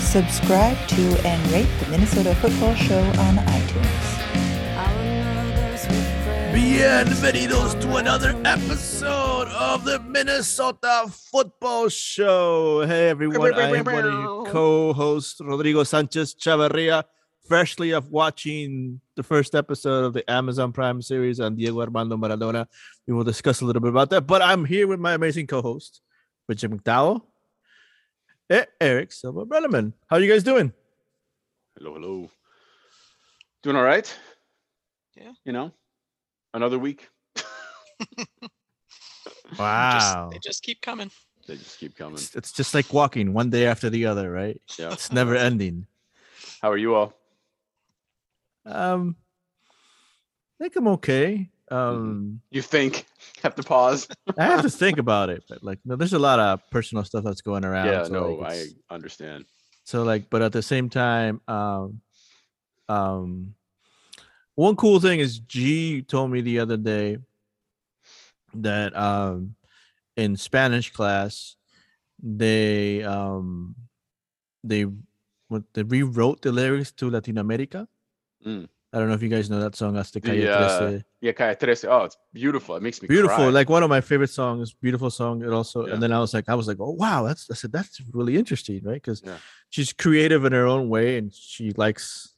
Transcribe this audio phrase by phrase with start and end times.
[0.00, 4.16] Subscribe to and rate the Minnesota Football Show on iTunes.
[6.52, 12.86] Bienvenidos to another episode of the Minnesota Football Show.
[12.86, 17.04] Hey everyone, I am one of your co-hosts, Rodrigo Sanchez Chavarria,
[17.46, 22.66] freshly of watching the first episode of the Amazon Prime series on Diego Armando Maradona.
[23.06, 26.00] We will discuss a little bit about that, but I'm here with my amazing co-host,
[26.48, 27.22] Richard McDowell, and
[28.50, 29.92] Eric Silva Brenneman.
[30.08, 30.72] How are you guys doing?
[31.78, 32.30] Hello, hello.
[33.62, 34.18] Doing all right?
[35.16, 35.32] Yeah.
[35.44, 35.72] You know,
[36.54, 37.08] another week.
[39.58, 39.92] Wow.
[39.92, 41.10] Just, they just keep coming.
[41.46, 42.14] They just keep coming.
[42.14, 44.60] It's, it's just like walking one day after the other, right?
[44.78, 44.92] Yeah.
[44.92, 45.86] It's never ending.
[46.60, 47.14] How are you all?
[48.64, 49.16] Um,
[50.60, 51.48] I think I'm okay.
[51.70, 53.06] Um, You think?
[53.42, 54.08] Have to pause.
[54.38, 57.24] I have to think about it, but like, no, there's a lot of personal stuff
[57.24, 57.86] that's going around.
[57.86, 59.44] yeah, so, no, like, I understand.
[59.84, 62.00] so like, but at the same time, um,
[62.88, 63.54] um,
[64.54, 67.18] one cool thing is G told me the other day
[68.54, 69.54] that um,
[70.16, 71.56] in Spanish class,
[72.22, 73.74] they um,
[74.64, 74.86] they
[75.48, 77.86] what they rewrote the lyrics to Latin America.
[78.44, 78.68] Mm.
[78.96, 79.94] I don't know if you guys know that song.
[79.96, 81.02] Hasta Calle The, uh, Trece.
[81.20, 81.84] Yeah, Calle Trece.
[81.84, 82.76] Oh, it's beautiful.
[82.76, 83.48] It makes me beautiful cry.
[83.58, 85.92] like one of my favorite songs beautiful song it also Yeah.
[85.94, 88.36] and then i was like i was like oh wow that's i said that's really
[88.42, 89.36] interesting right because Yeah.
[89.74, 92.34] she's creative in her own way and she likes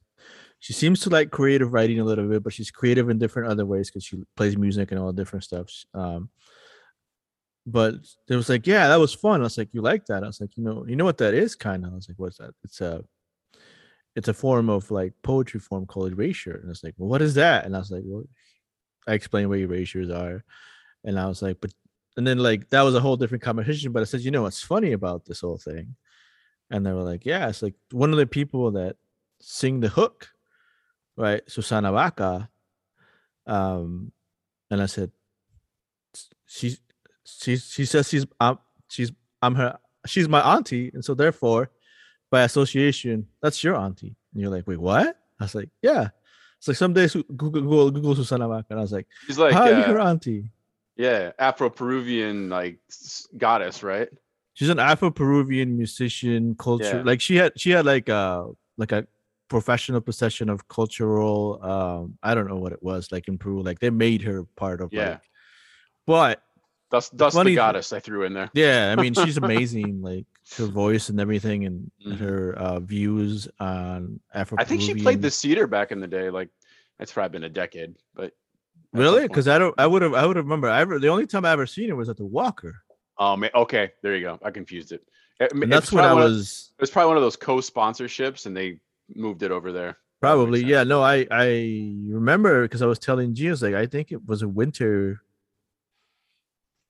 [0.59, 3.65] she seems to like creative writing a little bit but she's creative in different other
[3.72, 6.28] ways because she plays music and all different stuff um
[7.66, 7.94] but
[8.28, 10.41] it was like yeah that was fun i was like you like that i was
[10.41, 12.53] like you know you know what that is kind of i was like what's that
[12.65, 13.05] it's a
[14.16, 17.34] it's a form of like poetry form called erasure and it's like well what is
[17.34, 18.24] that and i was like well
[19.06, 20.44] i explained what erasures are
[21.04, 21.72] and I was like, but
[22.16, 23.92] and then like that was a whole different conversation.
[23.92, 25.96] But I said, you know what's funny about this whole thing?
[26.70, 28.96] And they were like, yeah, it's like one of the people that
[29.41, 30.28] sing the hook,
[31.16, 31.42] right?
[31.48, 32.50] Susana Baca.
[33.46, 34.12] Um,
[34.70, 35.10] and I said,
[36.46, 36.80] she's
[37.25, 38.58] she's she says she's um
[38.88, 41.70] she's I'm her she's my auntie, and so therefore,
[42.31, 44.15] by association, that's your auntie.
[44.33, 45.16] And you're like, wait, what?
[45.41, 46.09] I was like, yeah.
[46.59, 49.53] It's like some days Google Google, Google Susana Baca, and I was like, She's like,
[49.55, 50.50] how are you her uh, auntie?
[50.97, 52.78] yeah, Afro-Peruvian like
[53.37, 54.09] goddess, right?
[54.55, 57.03] she's an Afro-Peruvian musician, culture Yeah.
[57.05, 59.06] like she had she had like a like a
[59.49, 63.62] professional possession of cultural um I don't know what it was like in Peru.
[63.62, 65.11] Like they made her part of Yeah.
[65.11, 65.21] like
[66.06, 66.43] but
[66.91, 68.50] Thus, thus the funny th- goddess I threw in there.
[68.54, 70.26] yeah, I mean she's amazing, like
[70.56, 72.16] her voice and everything and Mhm.
[72.19, 76.31] her uh views on Afro I think she played the cedar back in the day.
[76.31, 76.49] Like,
[76.99, 78.32] it's probably been a decade, but
[78.94, 79.28] Really?
[79.28, 81.50] Because I don't I would have I would remember I ever the only time I
[81.53, 82.76] ever seen her was at the Walker.
[83.19, 83.50] Oh, man.
[83.55, 84.38] Okay, there you go.
[84.43, 85.03] I confused it.
[85.41, 87.37] It- And it's that's when I one of- was It was probably one of those
[87.37, 88.81] co-sponsorships, and they
[89.15, 89.99] moved it over there.
[90.20, 90.84] Probably, yeah.
[90.84, 94.25] No, I I remember because I was telling G, I was like, I think it
[94.26, 95.20] was a winter.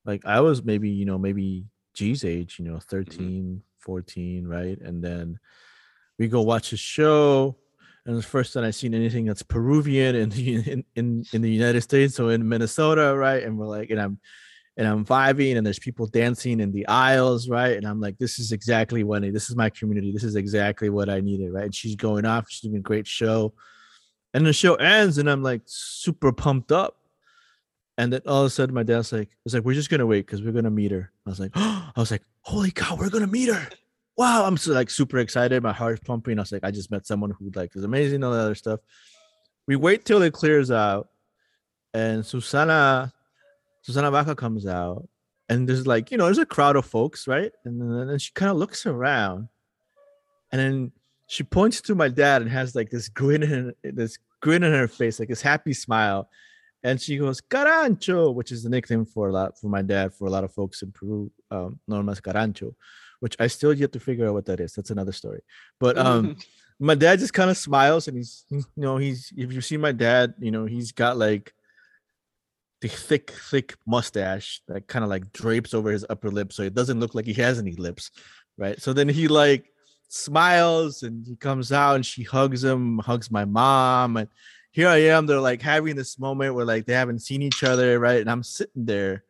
[0.09, 2.97] Like I was maybe, you know, maybe G's age, you know, mm-hmm.
[2.97, 4.81] 13, 14, right?
[4.81, 5.39] And then
[6.19, 7.57] we go watch a show,
[8.07, 11.43] and it's the first time I've seen anything that's Peruvian in the in, in in
[11.43, 13.43] the United States, so in Minnesota, right?
[13.43, 14.19] And we're like, and I'm
[14.79, 17.77] and I'm vibing, and there's people dancing in the aisles, right?
[17.77, 20.11] And I'm like, this is exactly what I, this is my community.
[20.11, 21.65] This is exactly what I needed, right?
[21.65, 23.53] And she's going off, she's doing a great show.
[24.33, 26.98] And the show ends, and I'm like super pumped up.
[27.99, 30.25] And then all of a sudden, my dad's like, "It's like we're just gonna wait
[30.25, 33.27] because we're gonna meet her." I was like, "I was like, holy cow, we're gonna
[33.27, 33.69] meet her!"
[34.17, 35.63] Wow, I'm so like super excited.
[35.63, 36.39] My heart's pumping.
[36.39, 38.81] I was like, I just met someone who like is amazing, all that other stuff.
[39.67, 41.09] We wait till it clears out,
[41.93, 43.13] and Susana,
[43.83, 45.09] Susana Baca comes out,
[45.49, 47.51] and there's like you know there's a crowd of folks, right?
[47.65, 49.49] And then, she kind of looks around,
[50.53, 50.93] and then
[51.27, 54.87] she points to my dad and has like this grin in this grin in her
[54.87, 56.31] face, like this happy smile,
[56.83, 60.27] and she goes Carancho, which is the nickname for a lot for my dad for
[60.27, 62.75] a lot of folks in Peru, um, known as Carancho,
[63.21, 64.73] which I still yet to figure out what that is.
[64.75, 65.41] That's another story.
[65.81, 66.37] But um,
[66.81, 69.77] my dad just kind of smiles and he's, he's you know he's if you see
[69.77, 71.53] my dad, you know he's got like
[72.81, 76.75] the thick, thick mustache that kind of like drapes over his upper lip, so it
[76.75, 78.13] doesn't look like he has any lips,
[78.57, 78.81] right?
[78.81, 79.73] So then he like
[80.09, 84.17] smiles and he comes out and she hugs him, hugs my mom.
[84.17, 84.29] And
[84.71, 85.27] here I am.
[85.27, 88.21] They're like having this moment where like they haven't seen each other, right?
[88.21, 89.25] And I'm sitting there,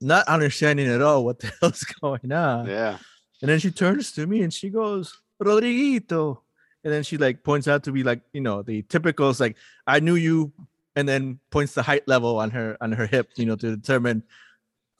[0.00, 2.66] not understanding at all what the hell's going on.
[2.66, 2.98] Yeah.
[3.40, 6.38] And then she turns to me and she goes, Rodriguito.
[6.84, 9.56] And then she like points out to be like, you know, the typicals like,
[9.86, 10.52] I knew you,
[10.94, 14.22] and then points the height level on her on her hip, you know, to determine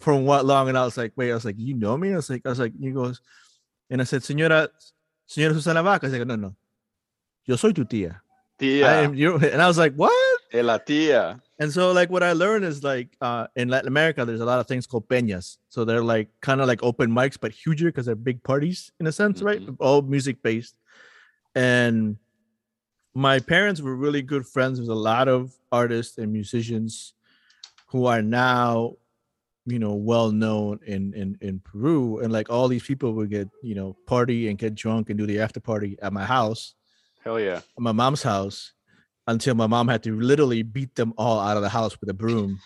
[0.00, 0.68] from what long.
[0.68, 2.12] And I was like, wait, I was like, you know me?
[2.12, 3.20] I was like, I was like, he goes,
[3.90, 4.68] and I said, Señora,
[5.28, 6.06] Señora Susana Baca.
[6.06, 6.54] I said, no, no.
[7.44, 8.20] Yo soy tu tía.
[8.62, 10.40] I am your, and I was like, what?
[10.54, 11.40] La tia.
[11.58, 14.60] And so like what I learned is like uh in Latin America, there's a lot
[14.60, 15.58] of things called peñas.
[15.68, 19.06] So they're like kind of like open mics, but huger because they're big parties in
[19.06, 19.62] a sense, right?
[19.78, 20.76] All music based.
[21.54, 22.16] And
[23.14, 27.14] my parents were really good friends with a lot of artists and musicians
[27.86, 28.94] who are now,
[29.66, 32.18] you know, well known in in in Peru.
[32.18, 35.26] And like all these people would get, you know, party and get drunk and do
[35.26, 36.74] the after party at my house
[37.24, 37.60] Hell yeah.
[37.78, 38.72] my mom's house
[39.26, 42.14] until my mom had to literally beat them all out of the house with a
[42.14, 42.60] broom.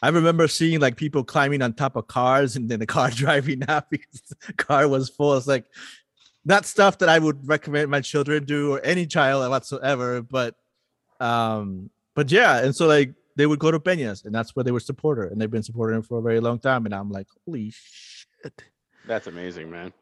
[0.00, 3.62] I remember seeing like people climbing on top of cars and then the car driving
[3.68, 5.36] out because the car was full.
[5.36, 5.66] It's like
[6.44, 10.22] not stuff that I would recommend my children do or any child whatsoever.
[10.22, 10.56] But
[11.20, 14.72] um, but yeah, and so like they would go to Peñas and that's where they
[14.72, 16.86] were support her, and they've been supporting her for a very long time.
[16.86, 18.64] And I'm like, holy shit.
[19.06, 19.92] That's amazing, man.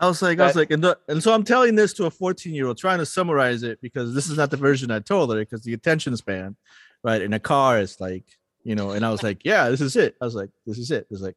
[0.00, 2.10] I was like, I was like, and, the, and so I'm telling this to a
[2.10, 5.32] 14 year old, trying to summarize it because this is not the version I told
[5.32, 6.56] her because the attention span,
[7.02, 8.24] right, in a car is like,
[8.62, 10.16] you know, and I was like, yeah, this is it.
[10.20, 11.06] I was like, this is it.
[11.10, 11.36] It's like,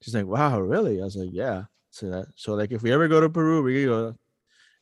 [0.00, 1.00] she's like, wow, really?
[1.00, 1.64] I was like, yeah.
[1.90, 4.14] So that, so like, if we ever go to Peru, we go.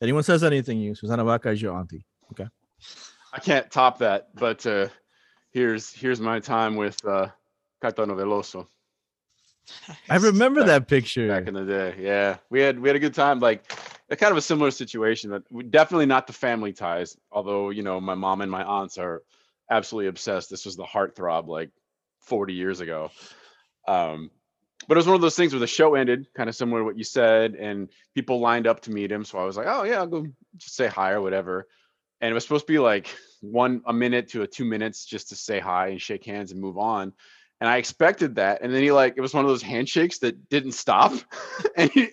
[0.00, 2.04] Anyone says anything, you Susana Baca is your auntie.
[2.32, 2.48] Okay.
[3.32, 4.88] I can't top that, but uh
[5.52, 7.28] here's here's my time with uh
[7.82, 8.66] Caetano Veloso
[10.10, 11.28] I remember Back- that picture.
[11.28, 11.94] back in the day.
[11.98, 12.36] Yeah.
[12.50, 13.40] We had we had a good time.
[13.40, 13.72] Like
[14.10, 17.82] a kind of a similar situation that we definitely not the family ties, although, you
[17.82, 19.22] know, my mom and my aunts are
[19.70, 20.50] absolutely obsessed.
[20.50, 21.70] This was the heartthrob like
[22.20, 23.10] 40 years ago.
[23.88, 24.30] Um
[24.88, 26.84] but it was one of those things where the show ended, kind of similar to
[26.84, 29.24] what you said, and people lined up to meet him.
[29.24, 30.26] So I was like, oh yeah, I'll go
[30.56, 31.68] just say hi or whatever.
[32.20, 33.08] And it was supposed to be like
[33.40, 36.60] one a minute to a two minutes just to say hi and shake hands and
[36.60, 37.12] move on.
[37.62, 38.60] And I expected that.
[38.60, 41.12] And then he like it was one of those handshakes that didn't stop.
[41.76, 42.08] and he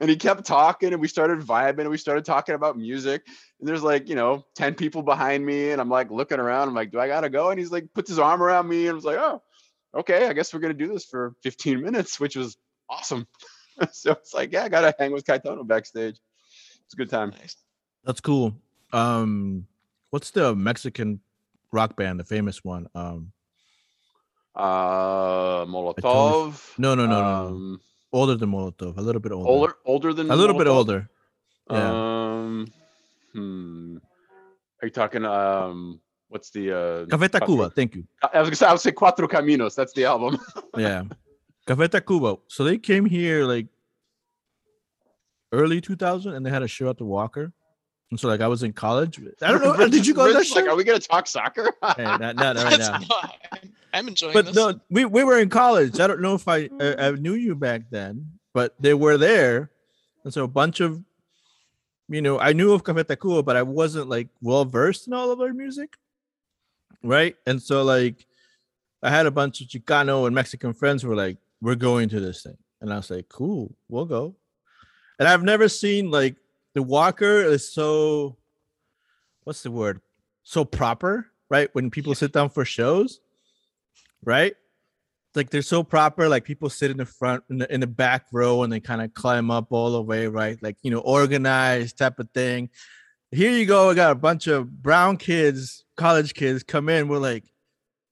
[0.00, 3.22] and he kept talking and we started vibing and we started talking about music.
[3.60, 5.70] And there's like, you know, 10 people behind me.
[5.70, 6.66] And I'm like looking around.
[6.66, 7.50] I'm like, do I gotta go?
[7.50, 9.40] And he's like puts his arm around me and I was like, oh,
[9.94, 12.56] okay, I guess we're gonna do this for 15 minutes, which was
[12.90, 13.28] awesome.
[13.92, 16.18] so it's like, yeah, I gotta hang with Caetano backstage.
[16.86, 17.30] It's a good time.
[17.38, 17.54] Nice.
[18.02, 18.52] That's cool.
[18.92, 19.68] Um,
[20.10, 21.20] what's the Mexican
[21.70, 22.88] rock band, the famous one?
[22.96, 23.30] Um,
[24.58, 26.74] Uh Molotov.
[26.78, 27.46] no, no, no, no.
[27.46, 27.80] um,
[28.12, 29.48] older than Molotov, a little bit older.
[29.48, 31.08] older older than a little bit older.
[31.70, 31.90] Yeah.
[31.90, 32.66] Um,
[33.32, 33.96] hmm.
[34.82, 35.24] Are you talking?
[35.24, 36.72] Um, what's the?
[36.72, 38.04] uh Café Tacuba, thank you.
[38.32, 39.74] I was gonna say I would say Cuatro Caminos.
[39.76, 40.38] That's the album.
[40.76, 41.04] Yeah.
[41.66, 42.38] Café Tacuba.
[42.48, 43.66] So they came here like
[45.52, 47.52] early 2000 and they had a show at the Walker.
[48.10, 49.20] And so like I was in college.
[49.42, 49.74] I don't know.
[49.74, 51.70] Rich- did you go to that is like, are we gonna talk soccer?
[51.96, 52.98] Hey, not, not right now.
[52.98, 53.60] not-
[53.92, 54.54] I'm- enjoying But this.
[54.56, 55.98] no, we, we were in college.
[56.00, 59.70] I don't know if I, I I knew you back then, but they were there,
[60.24, 61.02] and so a bunch of,
[62.08, 65.30] you know, I knew of Café Tacuba, but I wasn't like well versed in all
[65.30, 65.96] of their music,
[67.02, 67.36] right?
[67.46, 68.26] And so like,
[69.02, 72.20] I had a bunch of Chicano and Mexican friends who were like, "We're going to
[72.20, 74.34] this thing," and I was like, "Cool, we'll go."
[75.18, 76.36] And I've never seen like
[76.74, 78.36] the Walker is so,
[79.44, 80.00] what's the word?
[80.44, 81.68] So proper, right?
[81.74, 83.20] When people sit down for shows
[84.24, 84.54] right?
[85.34, 86.28] Like they're so proper.
[86.28, 89.02] Like people sit in the front, in the, in the back row, and they kind
[89.02, 90.60] of climb up all the way, right?
[90.62, 92.70] Like you know, organized type of thing.
[93.30, 93.90] Here you go.
[93.90, 97.08] I got a bunch of brown kids, college kids come in.
[97.08, 97.44] We're like,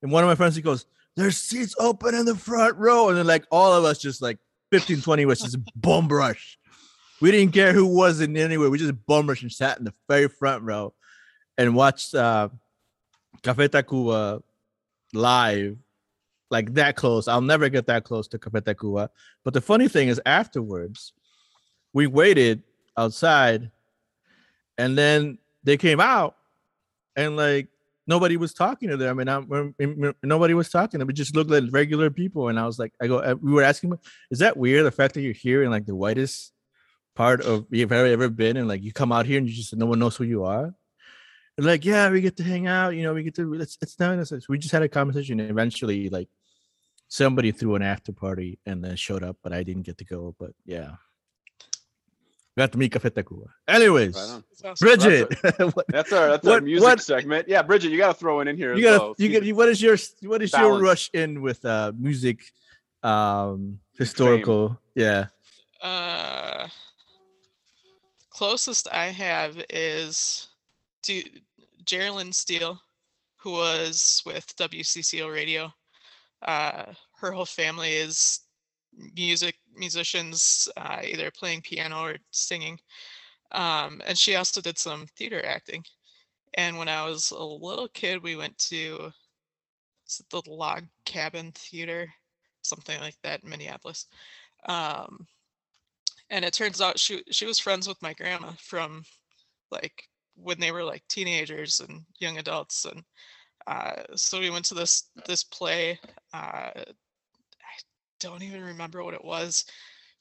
[0.01, 0.85] and one of my friends he goes,
[1.15, 4.37] "There's seats open in the front row," and then like all of us just like
[4.71, 6.57] 15, 20 was just bum rush.
[7.19, 8.69] We didn't care who was in anywhere.
[8.69, 10.93] We just bum rush and sat in the very front row
[11.57, 12.49] and watched uh,
[13.41, 14.41] Café Tacuba
[15.13, 15.77] live
[16.49, 17.27] like that close.
[17.27, 19.09] I'll never get that close to Café Tacuba.
[19.43, 21.13] But the funny thing is, afterwards,
[21.93, 22.63] we waited
[22.97, 23.71] outside,
[24.77, 26.35] and then they came out,
[27.15, 27.67] and like
[28.05, 29.75] nobody was talking to them, and I'm,
[30.23, 30.91] nobody was talking.
[30.91, 31.07] To them.
[31.07, 33.63] We just looked like regular people, and I was like, I go, uh, we were
[33.63, 33.97] asking,
[34.31, 34.85] is that weird?
[34.85, 36.53] The fact that you're here in like the whitest
[37.15, 39.75] part of you've ever ever been, and like you come out here and you just
[39.75, 40.73] no one knows who you are.
[41.59, 44.29] Like, yeah, we get to hang out, you know, we get to it's it's nice.
[44.29, 46.29] So we just had a conversation eventually like
[47.07, 50.35] somebody threw an after party and then showed up, but I didn't get to go.
[50.39, 50.91] But yeah.
[52.57, 53.45] Got to meet Café Tacuba.
[53.67, 54.43] Anyways, Right on.
[54.49, 54.87] That's awesome.
[54.87, 55.29] Bridget,
[55.89, 57.47] That's our that's our What- music what- segment.
[57.47, 58.75] Yeah, Bridget, you got to throw it in here.
[58.75, 59.15] you gotta well.
[59.19, 62.39] you Keep get what is your what is your rush in with uh music
[63.03, 65.27] um historical yeah
[65.83, 66.67] Uh,
[68.31, 70.47] closest I have is
[71.03, 71.21] to
[71.85, 72.81] Geraldine Steele,
[73.37, 75.71] who was with WCCO Radio.
[76.41, 78.41] Uh, her whole family is
[79.15, 82.79] music musicians, uh, either playing piano or singing.
[83.51, 85.83] Um, and she also did some theater acting.
[86.55, 89.11] And when I was a little kid, we went to
[90.31, 92.07] the Log Cabin Theater,
[92.61, 94.07] something like that in Minneapolis.
[94.67, 95.27] Um,
[96.29, 99.03] and it turns out she she was friends with my grandma from
[99.71, 100.03] like
[100.35, 103.03] when they were like teenagers and young adults and
[103.67, 105.99] uh, so we went to this this play
[106.33, 106.85] uh, i
[108.19, 109.65] don't even remember what it was.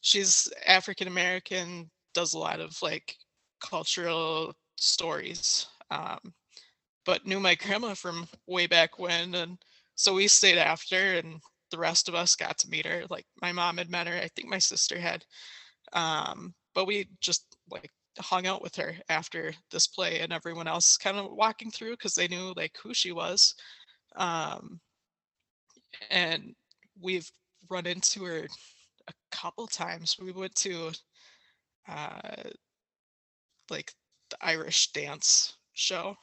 [0.03, 3.17] She's african american does a lot of like
[3.61, 6.19] cultural stories um,
[7.05, 9.59] but knew my grandma from way back when and
[9.95, 13.05] so we stayed after and the rest of us got to meet her.
[13.11, 15.25] Like my mom had met her i think my sister had.
[15.93, 20.97] Um, but we just like hung out with her after this play and everyone else
[20.97, 23.55] kind of walking through because they knew like who she was
[24.17, 24.81] um,
[26.11, 26.55] and
[27.01, 27.31] we've
[27.69, 28.47] run into her
[29.09, 30.17] a couple times.
[30.21, 30.93] We went to
[31.89, 32.51] uh,
[33.71, 33.93] like
[34.31, 36.17] the irish dance show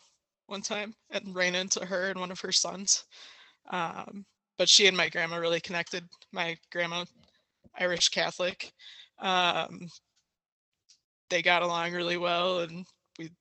[0.48, 3.06] one time and ran into her and one of her sons
[3.70, 4.26] um,
[4.58, 6.04] but she and my grandma really connected.
[6.32, 7.06] My grandma
[7.80, 8.72] irish catholic
[9.20, 9.88] um,
[11.34, 12.86] they got along really well and
[13.18, 13.32] we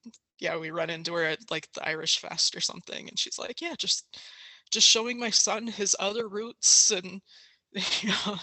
[0.40, 3.60] yeah we run into her at like the irish fest or something and she's like
[3.60, 4.18] yeah just
[4.70, 7.20] just showing my son his other roots and
[8.00, 8.38] you know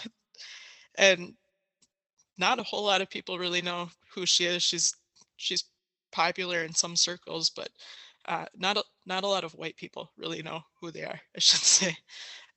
[0.98, 1.34] and
[2.38, 4.62] not a whole lot of people really know who she is.
[4.62, 4.94] She's
[5.36, 5.64] she's
[6.12, 7.68] popular in some circles but
[8.26, 11.38] uh, not a, not a lot of white people really know who they are i
[11.38, 11.96] should say.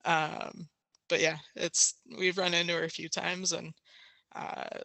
[0.06, 0.68] Um,
[1.10, 3.74] but yeah it's we've run into her a few times and
[4.36, 4.80] uh,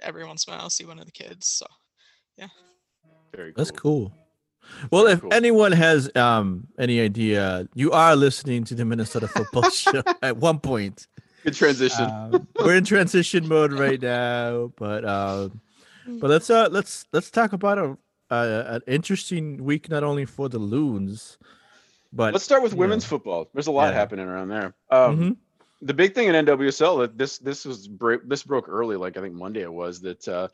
[0.00, 1.46] every once in a while I'll see one of the kids.
[1.48, 1.66] So
[2.36, 2.48] yeah.
[3.34, 3.64] Very cool.
[3.64, 4.12] that's cool
[4.90, 5.34] well Very if cool.
[5.34, 10.58] anyone has um any idea you are listening to the minnesota football show at one
[10.58, 11.06] point
[11.44, 12.04] Good transition.
[12.10, 15.60] Um, we're in transition mode right now but um
[16.20, 17.96] but let's uh let's let's talk about a,
[18.30, 21.38] a an interesting week not only for the loons
[22.12, 23.50] but Let's start with you women's know, football.
[23.52, 23.98] There's a lot yeah.
[23.98, 24.74] happening around there.
[24.90, 25.36] Um, mhm.
[25.82, 29.20] The big thing in NWSL that this this was bra- this broke early, like I
[29.20, 30.48] think Monday it was that uh,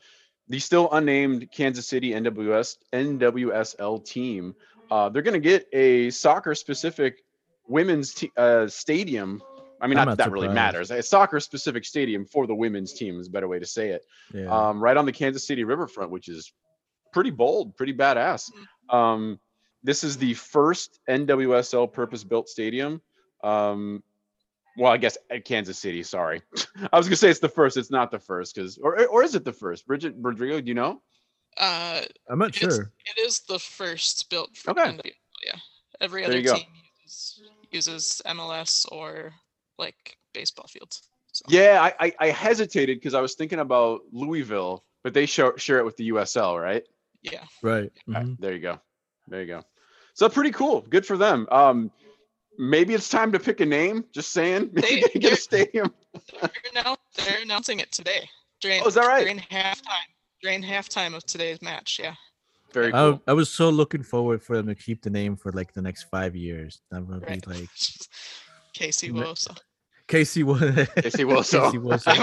[0.49, 4.55] the still unnamed Kansas City NWS NWSL team
[4.93, 7.23] uh, they're going to get a soccer specific
[7.67, 9.41] women's t- uh, stadium.
[9.81, 10.91] I mean, I'm not, not that really matters.
[10.91, 14.05] A soccer specific stadium for the women's team is a better way to say it.
[14.33, 14.45] yeah.
[14.45, 16.53] um, right on the Kansas City riverfront, which is
[17.11, 18.51] pretty bold, pretty badass.
[18.89, 19.39] Um,
[19.83, 23.01] this is the first NWSL purpose-built stadium.
[23.43, 24.03] Um,
[24.77, 26.03] well, I guess at Kansas City.
[26.03, 26.41] Sorry,
[26.93, 27.77] I was gonna say it's the first.
[27.77, 29.85] It's not the first, because or or is it the first?
[29.87, 31.01] Bridget Rodrigo, do you know?
[31.59, 34.89] uh, i'm not it is- sure it is the first built for Okay.
[34.89, 35.11] NWSL,
[35.45, 35.59] yeah.
[36.01, 36.65] Every There other team
[37.03, 39.31] uses, uses MLS or
[39.77, 41.03] like baseball fields.
[41.31, 45.55] So, Yeah, I I, I hesitated because I was thinking about Louisville, but they share
[45.59, 46.83] share it with the USL, right?
[47.21, 47.43] yeah.
[47.61, 48.79] right All right, there you go.
[49.27, 49.63] There you go.
[50.15, 50.81] So pretty cool.
[50.81, 51.47] Good for them.
[51.51, 51.91] Um,
[52.57, 54.05] maybe it's time to pick a name.
[54.13, 54.69] Just saying.
[54.73, 55.93] Maybe They- they get a they're- stadium.
[56.41, 56.49] They're,
[56.83, 58.29] now, they're announcing it today.
[58.61, 59.21] During, Oh, is that right?
[59.21, 60.07] During halftime.
[60.41, 62.13] During halftime of today's match, yeah.
[62.71, 63.21] Very I, cool.
[63.27, 66.03] I was so looking forward for them to keep the name for like the next
[66.03, 66.81] five years.
[66.91, 67.45] That would Right.
[67.45, 67.69] be like
[68.73, 69.57] Casey Ne- Woso.
[70.07, 70.59] Casey was
[70.95, 71.61] Casey Wilson.
[71.61, 72.13] Casey Wilson.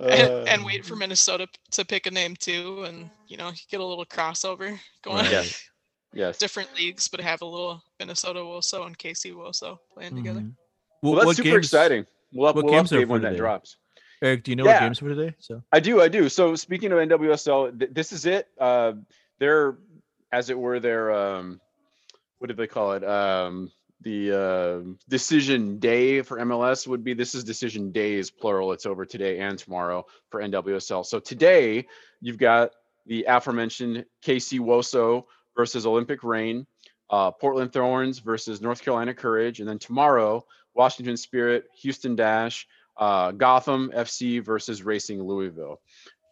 [0.00, 3.80] and, and Uh, wait for Minnesota to pick a name too, and you know get
[3.80, 5.16] a little crossover going.
[5.24, 5.30] Right.
[5.30, 5.69] Yes.
[6.12, 6.38] Yes.
[6.38, 10.40] Different leagues, but have a little Minnesota Woso and Casey Woso playing together.
[10.40, 10.54] Mhm.
[11.02, 12.06] Well, What- that's what super games- exciting.
[12.32, 13.76] We'll, up, what we'll games update for when that drops.
[14.22, 14.74] Eric, do you know Yeah.
[14.74, 15.34] what games for today?
[15.38, 16.28] So I do, I do.
[16.28, 18.48] So speaking of NWSL, th- this is it.
[18.58, 18.92] Uh,
[19.38, 19.78] they're,
[20.32, 21.60] as it were, their um,
[22.38, 23.04] what do they call it?
[23.04, 23.70] Um,
[24.02, 27.12] the uh, decision day for MLS would be.
[27.14, 28.72] This is decision days plural.
[28.72, 31.04] It's over today and tomorrow for NWSL.
[31.04, 31.86] So today
[32.20, 32.72] you've got
[33.06, 35.24] the aforementioned Casey Woso
[35.56, 36.66] versus Olympic Reign,
[37.10, 42.66] uh, Portland Thorns versus North Carolina Courage, and then tomorrow Washington Spirit, Houston Dash,
[42.96, 45.80] uh, Gotham FC versus Racing Louisville.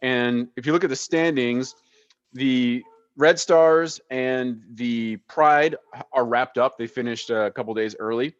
[0.01, 1.75] And if you look at the standings,
[2.33, 2.83] the
[3.17, 5.75] Red Stars and the Pride
[6.13, 6.77] are wrapped up.
[6.77, 8.33] They finished a couple days early.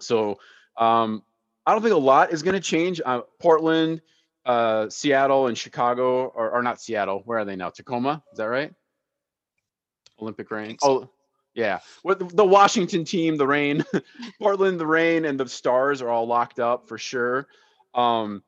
[0.00, 0.38] So
[0.76, 1.22] um,
[1.64, 3.00] I don't think a lot is going to change.
[3.04, 4.02] Uh, Portland,
[4.44, 7.22] uh, Seattle and Chicago, or, or not Seattle.
[7.24, 7.70] Where are they now?
[7.70, 8.22] Tacoma.
[8.32, 8.72] Is that right?
[10.20, 10.76] Olympic Reign.
[10.82, 11.08] Oh,
[11.54, 11.78] yeah.
[12.02, 13.84] What the, Washington team, the Reign,
[14.40, 17.48] Portland, the Reign, and the Stars are all locked up for sure.
[17.94, 18.42] Um,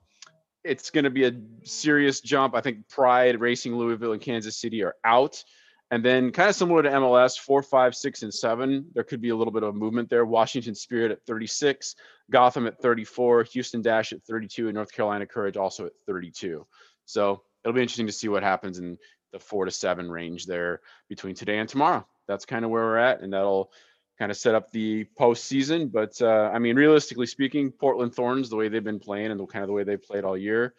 [0.62, 1.32] it's going to be a
[1.62, 2.54] serious jump.
[2.54, 5.42] I think Pride, Racing, Louisville, and Kansas City are out.
[5.90, 9.30] And then, kind of similar to MLS, four, five, six, and seven, there could be
[9.30, 10.26] a little bit of movement there.
[10.26, 11.96] Washington Spirit at 36,
[12.30, 16.66] Gotham at 34, Houston Dash at 32, and North Carolina Courage also at 32.
[17.06, 18.98] So it'll be interesting to see what happens in
[19.32, 22.06] the four to seven range there between today and tomorrow.
[22.26, 23.70] That's kind of where we're at, and that'll
[24.18, 25.90] kind of set up the postseason.
[25.90, 29.46] But uh, I mean, realistically speaking, Portland Thorns, the way they've been playing and the
[29.46, 30.74] kind of the way they played all year,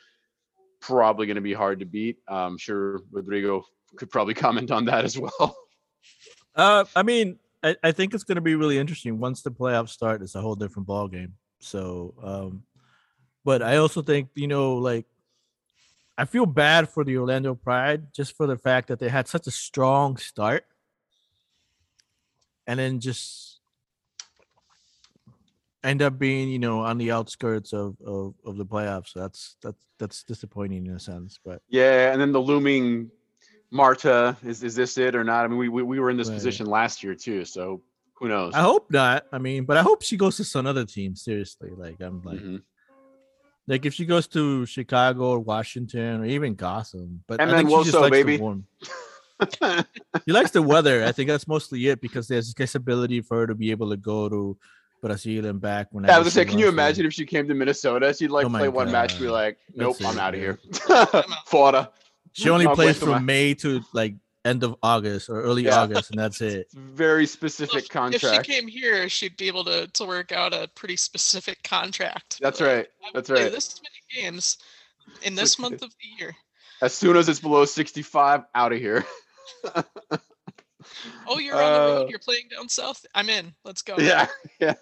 [0.80, 2.18] probably going to be hard to beat.
[2.28, 3.64] I'm sure Rodrigo
[3.96, 5.56] could probably comment on that as well.
[6.56, 9.90] Uh, I mean, I, I think it's going to be really interesting once the playoffs
[9.90, 10.22] start.
[10.22, 11.34] It's a whole different ball game.
[11.60, 12.64] So, um,
[13.44, 15.06] but I also think you know, like,
[16.20, 19.48] I feel bad for the Orlando Pride just for the fact that they had such
[19.48, 20.66] a strong start,
[22.68, 23.62] and then just
[25.82, 29.14] end up being you know on the outskirts of of, of the playoffs.
[29.14, 31.40] So that's that's that's disappointing in a sense.
[31.44, 33.10] But yeah, and then the looming
[33.72, 35.46] Marta is is this it or not?
[35.46, 36.36] I mean, we we, we were in this Right.
[36.36, 37.82] position last year too, so
[38.16, 38.54] who knows?
[38.56, 39.26] I hope not.
[39.32, 41.16] I mean, but I hope she goes to some other team.
[41.16, 42.42] Seriously, like I'm like.
[42.42, 42.62] Mhm.
[43.70, 47.70] Like if she goes to Chicago or Washington or even Gotham, but And I think
[47.70, 48.38] she just likes baby.
[48.38, 48.66] the warm.
[50.26, 51.06] She likes the weather.
[51.06, 53.96] I think that's mostly it because there's this ability for her to be able to
[53.96, 54.58] go to
[55.02, 56.12] Brazil and back whenever.
[56.12, 58.14] Yeah, I was gonna say, can you imagine if she came to Minnesota?
[58.14, 60.60] She'd like Oh play one match, be like, "Nope, That's I'm it, out of here."
[61.46, 61.90] Fora.
[62.34, 65.82] She only I'll plays from May to like end of August or early Yeah.
[65.82, 66.68] August, and that's it.
[66.74, 68.46] Very So specific if, if contract.
[68.46, 72.40] she came here, she'd be able to to work out a pretty specific contract.
[72.42, 72.88] That's Like, right.
[73.04, 73.52] I will That's right.
[73.52, 74.58] This many games
[75.24, 76.36] in this month of the year.
[76.82, 79.06] As soon as it's below 65, out of here.
[81.28, 82.10] Oh, you're on the Uh, road.
[82.10, 83.06] You're playing down south.
[83.14, 83.54] I'm in.
[83.66, 83.96] Let's go.
[83.98, 84.28] Yeah,
[84.60, 84.74] yeah.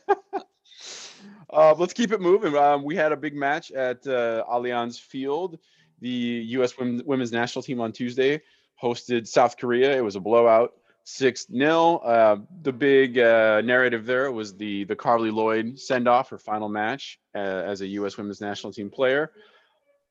[1.51, 2.55] uh, let's keep it moving.
[2.55, 5.57] Um, we had a big match at uh, Allianz Field.
[5.99, 6.07] The
[6.49, 6.77] U.S.
[6.77, 8.41] Women, women's national team on Tuesday
[8.81, 9.95] hosted South Korea.
[9.97, 14.95] It was a blowout, six 0 uh, The big uh, narrative there was the the
[14.95, 18.17] Carli Lloyd send off, her final match uh, as a U.S.
[18.17, 19.31] women's national team player.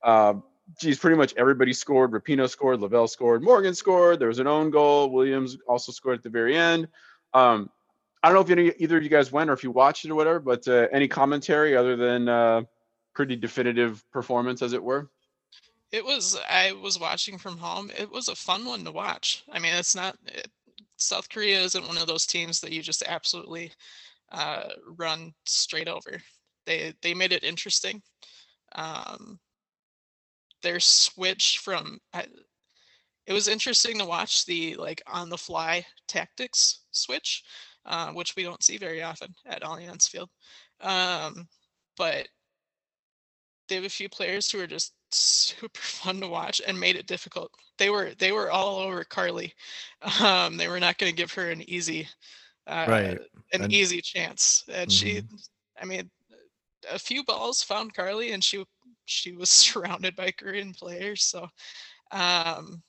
[0.03, 0.35] Uh,
[0.79, 2.11] geez, pretty much everybody scored.
[2.11, 4.19] Rapinoe scored, Lavelle scored, Morgan scored.
[4.19, 5.09] There was an own goal.
[5.09, 6.87] Williams also scored at the very end.
[7.33, 7.69] Um,
[8.23, 10.11] I don't know if any, either of you guys went or if you watched it
[10.11, 12.61] or whatever, but uh, any commentary other than uh,
[13.13, 15.09] pretty definitive performance, as it were.
[15.91, 16.35] It was.
[16.47, 17.91] I was watching from home.
[17.97, 19.43] It was a fun one to watch.
[19.51, 20.17] I mean, it's not.
[20.25, 20.49] It,
[20.97, 23.71] South Korea isn't one of those teams that you just absolutely
[24.31, 26.21] uh, run straight over.
[26.65, 28.01] They they made it interesting.
[28.73, 29.39] Um,
[30.61, 32.27] their switch from I,
[33.25, 37.43] it was interesting to watch the like on the fly tactics switch,
[37.85, 40.29] uh, which we don't see very often at Allianz Field.
[40.81, 41.47] Um,
[41.97, 42.27] but
[43.67, 47.07] they have a few players who are just super fun to watch and made it
[47.07, 47.51] difficult.
[47.77, 49.53] They were they were all over Carli.
[50.21, 52.07] Um, they were not going to give her an easy
[52.67, 53.19] uh, Right.
[53.53, 54.63] an And- easy chance.
[54.71, 55.21] And she,
[55.81, 56.09] I mean,
[56.91, 58.63] a few balls found Carli, and she
[59.05, 61.23] she was surrounded by Korean players.
[61.23, 61.43] So,
[62.11, 62.83] um,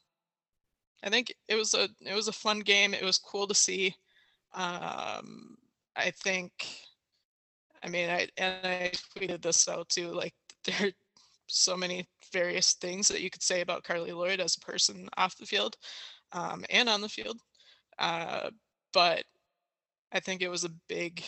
[1.04, 2.92] I think it was a it was a fun game.
[2.94, 3.94] It was cool to see.
[4.54, 5.57] Um,
[5.96, 6.52] I think,
[7.83, 10.11] I mean, I and I tweeted this out too.
[10.12, 10.92] Like there
[11.48, 15.37] so many various things that you could say about Carli Lloyd as a person off
[15.37, 15.76] the field,
[16.32, 17.40] um, and on the field.
[17.98, 18.50] Uh,
[18.92, 19.24] but
[20.12, 21.22] I think it was a big.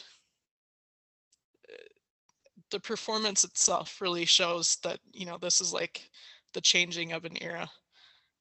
[2.70, 6.08] The performance itself really shows that you know this is like
[6.54, 7.68] the changing of an era.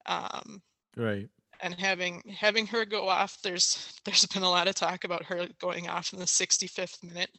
[0.06, 0.62] Um,
[0.96, 1.30] Right.
[1.62, 5.48] and having having her go off there's there's been a lot of talk about her
[5.60, 7.32] going off in the 65th minute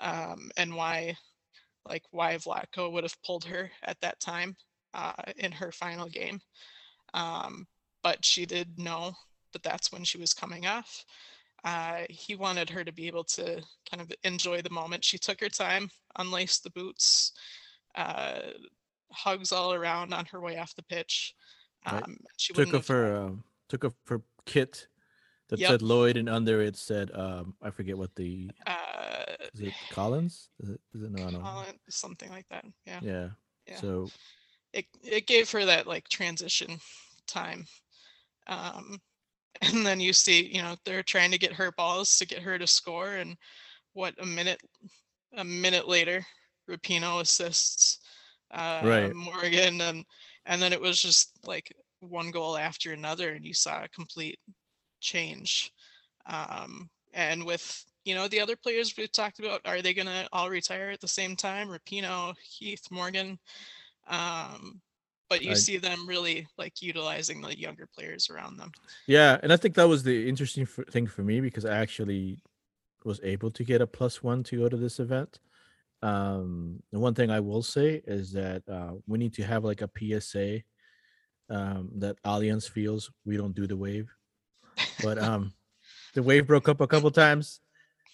[0.00, 1.16] um, and why
[1.88, 4.56] like why Vlatko would have pulled her at that time
[4.94, 6.40] uh, in her final game.
[7.12, 7.66] Um,
[8.02, 9.12] but she did know
[9.52, 11.04] that that's when she was coming off.
[11.64, 15.04] Uh, he wanted her to be able to kind of enjoy the moment.
[15.04, 17.32] She took her time unlaced the boots
[17.94, 18.40] uh,
[19.10, 21.34] hugs all around on her way off the pitch.
[21.90, 22.02] Right.
[22.02, 24.88] um, she Took off her um, took off her kit
[25.48, 25.70] that Yep.
[25.70, 29.03] said Lloyd, and under it said um I forget what the uh
[29.54, 30.48] is it Collins?
[30.60, 33.00] Is it, is it no something like that yeah.
[33.02, 33.28] yeah.
[33.66, 33.76] Yeah.
[33.76, 34.08] So
[34.72, 36.78] it it gave her that like transition
[37.26, 37.66] time
[38.46, 39.00] um
[39.62, 42.58] and then you see you know they're trying to get her balls to get her
[42.58, 43.36] to score and
[43.92, 44.60] what a minute
[45.36, 46.24] a minute later
[46.68, 48.00] rapinoe assists
[48.54, 49.14] uh, Right.
[49.14, 50.04] Morgan, and
[50.46, 54.38] and then it was just like one goal after another, and you saw a complete
[55.00, 55.72] change.
[56.26, 60.50] Um, and with you know the other players we've talked about, are they gonna all
[60.50, 61.68] retire at the same time?
[61.68, 63.38] Rapinoe, Heath, Morgan.
[64.08, 64.80] Um,
[65.30, 68.72] but you I- see them really like utilizing the younger players around them.
[69.06, 72.38] Yeah, and I think that was the interesting f- thing for me because I actually
[73.04, 75.40] was able to get a plus one to go to this event.
[76.02, 79.80] Um, the one thing I will say is that uh, we need to have like
[79.80, 80.62] a PSA
[81.48, 84.10] um, that Allianz feels we don't do the wave,
[85.02, 85.52] but um,
[86.14, 87.60] the wave broke up a couple times,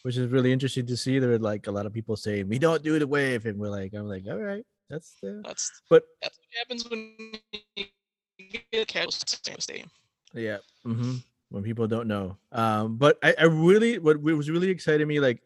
[0.03, 1.19] which is really interesting to see.
[1.19, 3.69] There were like a lot of people saying we don't do the wave, and we're
[3.69, 7.15] like, I'm like, all right, that's the That's but that's what happens when
[7.77, 9.91] you get casual stadium.
[10.35, 10.59] Yeah.
[10.85, 11.17] hmm
[11.51, 12.37] When people don't know.
[12.53, 15.43] Um, but I, I really what was really exciting me, like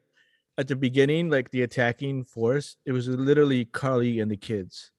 [0.57, 4.91] at the beginning, like the attacking force, it was literally Carli and the kids.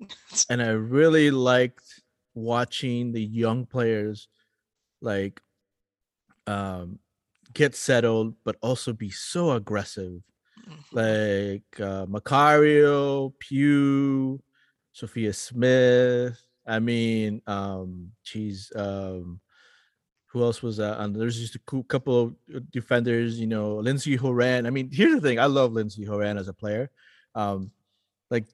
[0.50, 2.02] And I really liked
[2.34, 4.28] watching the young players
[5.00, 5.40] like
[6.46, 6.98] um
[7.58, 10.22] get settled, but also be so aggressive.
[10.68, 10.84] Mhm.
[11.02, 14.40] Like uh Macario, Pugh,
[14.92, 16.38] Sophia Smith.
[16.66, 19.40] I mean, um, she's um,
[20.26, 21.00] who else was that?
[21.00, 24.66] And there's just a couple of uh, defenders, you know, Lindsey Horan.
[24.66, 26.90] I mean, here's the thing: I love Lindsey Horan as a player.
[27.34, 27.72] Um,
[28.30, 28.46] like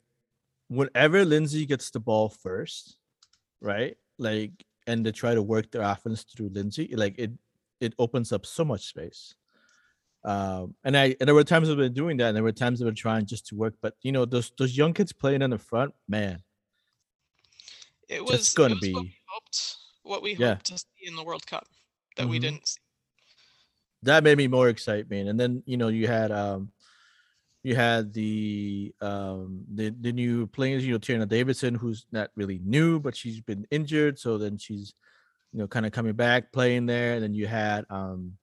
[0.68, 2.96] whenever Lindsey gets the ball first,
[3.60, 3.96] right?
[4.18, 4.52] Like,
[4.86, 7.32] and they try to work their offense through Lindsey, like it,
[7.84, 9.34] it opens up so much space.
[10.24, 12.80] Um, and I and there were times I've been doing that, and there were times
[12.80, 13.74] I've been trying just to work.
[13.82, 16.42] But you know, those those young kids playing in the front, man,
[18.08, 20.54] It was gonna be- what we hoped what we Yeah.
[20.54, 21.66] hoped to see in the World Cup
[22.16, 22.42] that we Mhm.
[22.42, 22.80] didn't see.
[24.02, 25.28] that made me more excitement.
[25.30, 26.72] And then you know you had um
[27.62, 32.58] you had the um the the new players, you know, Tierna Davidson, who's not really
[32.64, 34.92] new, but she's been injured, so then she's
[35.54, 37.14] you know kind of coming back playing there.
[37.14, 38.38] And then you had um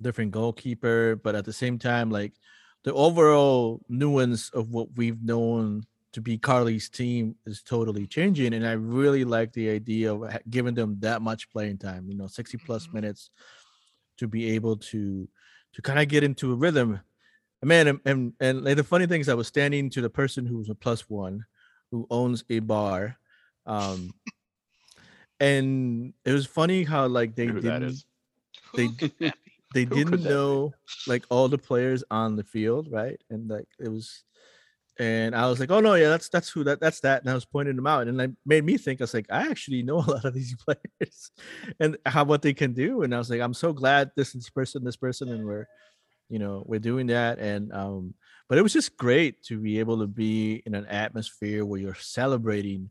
[0.00, 2.34] different goalkeeper, but at the same time, like
[2.84, 8.54] the overall nuance of what we've known to be Carli's team is totally changing.
[8.54, 12.26] And I really like the idea of giving them that much playing time, you know,
[12.28, 12.94] 60 plus Mhm.
[12.94, 13.30] minutes
[14.18, 15.28] to be able to
[15.74, 17.00] to kind of get into a rhythm.
[17.62, 20.10] And Man, and, and and like the funny thing is I was standing to the
[20.10, 21.46] person who was a plus one
[21.90, 23.18] who owns a bar.
[23.66, 24.14] Um
[25.40, 28.04] and it was funny how like they Who didn't
[28.74, 29.32] They- could that be?
[29.74, 30.72] they Who didn't know
[31.06, 33.20] like all the players on the field, right?
[33.30, 34.24] And like it was,
[34.98, 37.34] and I was like, oh no, yeah, that's that's who that that's that, and I
[37.34, 39.00] was pointing them out, and it made me think.
[39.00, 41.30] I was like, I actually know a lot of these players,
[41.80, 44.50] and how what they can do, and I was like, I'm so glad this is
[44.50, 45.66] person, this person, and we're,
[46.28, 48.14] you know, we're doing that, and um,
[48.48, 51.94] but it was just great to be able to be in an atmosphere where you're
[51.94, 52.90] celebrating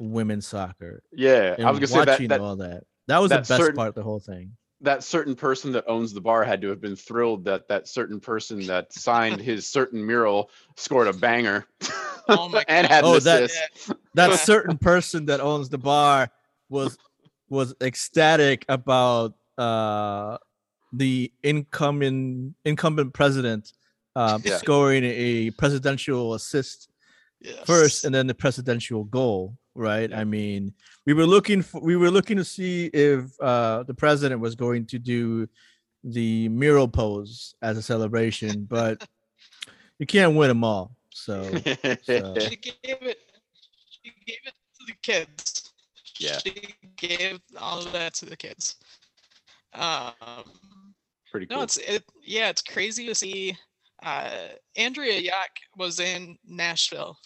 [0.00, 2.84] women's soccer Yeah, and I was gonna say that that, all that.
[3.06, 4.52] That was the best certain- part of the whole thing.
[4.80, 8.20] that certain person that owns the bar had to have been thrilled that that certain
[8.20, 11.66] person that signed his certain mural scored a banger
[12.28, 12.94] Oh my and God.
[12.94, 13.92] had an Oh, that- assist.
[14.14, 16.30] that certain person that owns the bar
[16.68, 16.96] was
[17.48, 20.38] was ecstatic about uh
[20.92, 23.72] the incoming incumbent president
[24.16, 24.56] uh, Yeah.
[24.58, 26.88] scoring a presidential assist
[27.40, 27.64] Yes.
[27.66, 30.20] first and then the presidential goal right Yeah.
[30.20, 30.72] i mean
[31.06, 34.86] we were looking for we were looking to see if uh the president was going
[34.86, 35.48] to do
[36.04, 39.06] the mural pose as a celebration but
[39.98, 41.42] you can't win them all so
[42.02, 43.18] so- she gave it
[43.90, 45.72] she gave it to the kids.
[46.20, 46.38] Yeah.
[46.38, 48.76] She gave all of that to the kids.
[49.74, 50.12] Um
[51.30, 51.58] Pretty cool.
[51.58, 52.04] No, it's it.
[52.24, 53.56] Yeah, it's crazy to see.
[54.02, 54.30] Uh,
[54.76, 57.18] Andrea Yak was in Nashville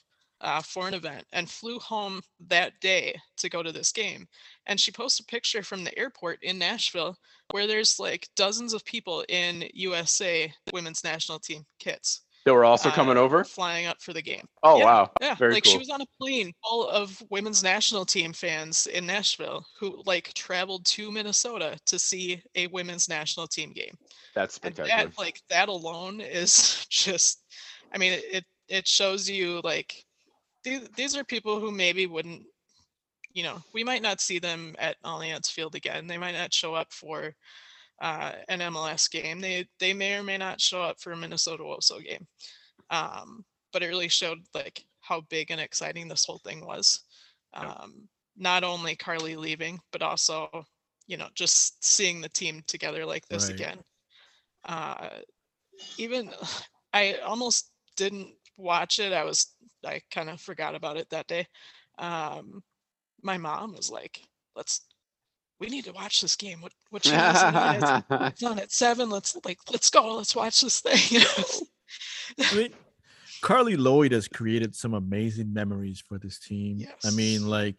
[0.42, 4.26] uh, for an event and flew home that day to go to this game.
[4.66, 7.16] And she posted a picture from the airport in Nashville
[7.52, 12.88] where there's like dozens of people in USA women's national team kits they were also
[12.88, 13.44] uh, coming over.
[13.44, 14.46] flying up for the game.
[14.62, 15.72] Oh yeah, wow, Yeah, very like cool.
[15.72, 20.32] she was on a plane full of women's national team fans in Nashville who like
[20.34, 23.96] traveled to Minnesota to see a women's national team game
[24.34, 24.88] That's spectacular.
[25.08, 27.44] that like that alone is just
[27.94, 30.04] i mean it, it shows you like
[30.64, 32.44] these, these are people who maybe wouldn't
[33.32, 36.06] you know we might not see them at allianz field again.
[36.06, 37.34] They might not show up for
[38.00, 39.40] uh, an mls game.
[39.40, 42.26] They they may or may not show up for a minnesota Oso game.
[42.90, 47.00] Um, but it really showed like how big and exciting this whole thing was.
[47.54, 50.48] Um, not only carli leaving but also
[51.06, 53.54] you know just seeing the team together like this Right.
[53.54, 53.78] again.
[54.64, 55.08] Uh
[55.98, 56.30] even
[56.92, 59.12] i almost didn't watch it.
[59.12, 61.46] I was I kind of forgot about it that day.
[61.98, 62.62] Um,
[63.22, 64.20] my mom was like,
[64.56, 64.82] "Let's,
[65.60, 66.60] we need to watch this game.
[66.60, 67.76] What what channel is it on?
[67.76, 69.10] It's, it's on at seven.
[69.10, 70.16] Let's like let's go.
[70.16, 71.22] Let's watch this thing."
[72.40, 72.72] I mean,
[73.42, 76.78] Carli Lloyd has created some amazing memories for this team.
[76.78, 77.04] Yes.
[77.04, 77.76] I mean, like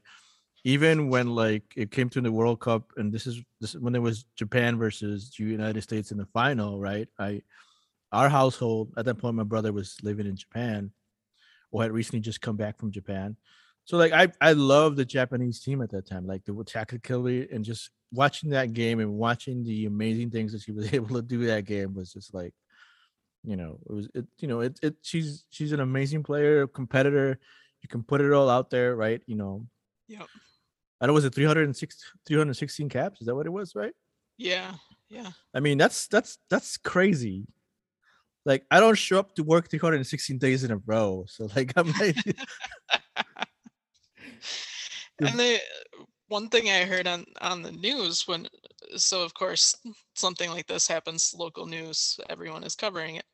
[0.63, 3.95] even when like it came to the World Cup, and this is this is when
[3.95, 7.07] it was Japan versus the United States in the final, right?
[7.19, 7.41] I
[8.11, 10.91] our household at that point, my brother was living in Japan,
[11.73, 13.35] or had recently just come back from Japan.
[13.83, 17.65] So like I I love the Japanese team at that time, like the tactically and
[17.65, 21.45] just watching that game and watching the amazing things that she was able to do
[21.47, 22.53] that game was just like
[23.43, 27.37] you know it was it you know it, it she's she's an amazing player competitor
[27.81, 29.67] you can put it all out there right you know
[30.07, 30.27] Yep.
[31.01, 33.91] i know was it 306 316 caps is that what it was right
[34.37, 34.75] Yeah,
[35.09, 35.31] yeah.
[35.53, 37.47] i mean that's that's that's crazy
[38.45, 41.91] like i don't show up to work 316 days in a row so like i'm
[41.99, 42.15] like
[45.19, 45.59] And the
[46.27, 48.47] one thing I heard on on the news when
[48.95, 49.75] so of course
[50.15, 53.25] something like this happens local news everyone is covering it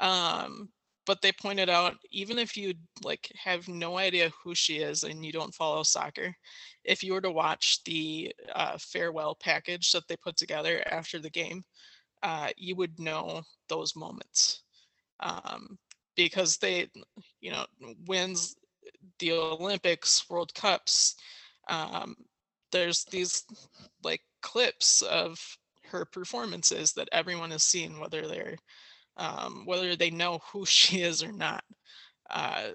[0.00, 0.68] um
[1.06, 5.24] but they pointed out even if you like have no idea who she is and
[5.24, 6.34] you don't follow soccer
[6.84, 11.30] if you were to watch the uh, farewell package that they put together after the
[11.30, 11.62] game
[12.22, 14.62] uh, you would know those moments
[15.20, 15.78] um,
[16.16, 16.88] because they
[17.40, 17.64] you know
[18.06, 18.56] wins
[19.18, 21.16] the olympics world cups
[21.68, 22.16] um,
[22.72, 23.44] there's these
[24.02, 25.38] like clips of
[25.84, 28.56] her performances that everyone has seen whether they're
[29.16, 31.64] um, whether they know who she is or not
[32.30, 32.68] uh,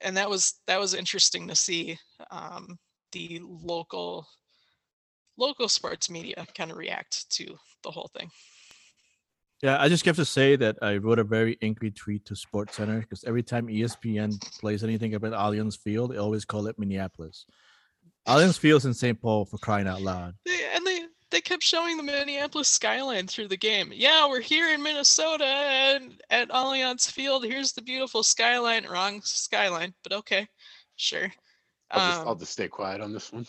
[0.00, 1.98] and that was that was interesting to see
[2.30, 2.78] um,
[3.12, 4.26] the local
[5.36, 8.30] local sports media kind of react to the whole thing
[9.64, 12.76] yeah i just have to say that i wrote a very angry tweet to sports
[12.76, 17.46] center because every time espn plays anything about allianz field they always call it minneapolis
[18.28, 21.00] allianz field's in st paul for crying out loud They, and they
[21.30, 23.90] they kept showing the Minneapolis skyline through the game.
[23.92, 27.44] Yeah, we're here in Minnesota and at Allianz Field.
[27.44, 28.86] Here's the beautiful skyline.
[28.86, 30.46] Wrong skyline, but okay,
[30.94, 31.32] sure.
[31.90, 33.46] I'll just, I'll Um, just stay quiet on this one.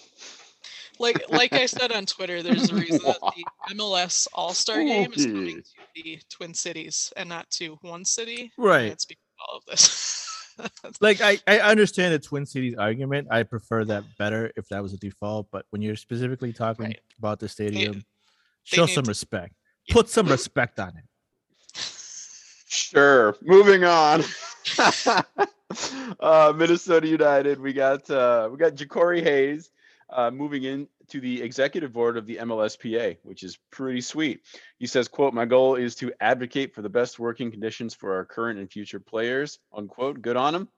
[0.99, 5.12] Like like I said on Twitter, there's a reason that the MLS All Star Game
[5.13, 5.63] is coming to
[6.03, 8.51] the Twin Cities and not to one city.
[8.58, 10.21] right And it's because of all of this.
[11.01, 13.27] like I, I understand the Twin Cities argument.
[13.31, 15.47] I prefer that better if that was a default.
[15.51, 16.99] But when you're specifically talking Right.
[17.19, 18.03] about the stadium, they
[18.63, 19.53] show need some to- respect.
[19.88, 19.93] Yeah.
[19.93, 21.03] Put some respect on it.
[22.67, 23.36] Sure.
[23.41, 24.23] Moving on.
[26.19, 27.60] uh, Minnesota United.
[27.60, 29.69] We got uh, we got Ja'Cory Hayes
[30.10, 34.41] uh, moving in to the executive board of the MLSPA, which is pretty sweet.
[34.78, 38.26] He says, "quote My goal is to advocate for the best working conditions for our
[38.26, 40.22] current and future players." Unquote.
[40.22, 40.70] Good on him.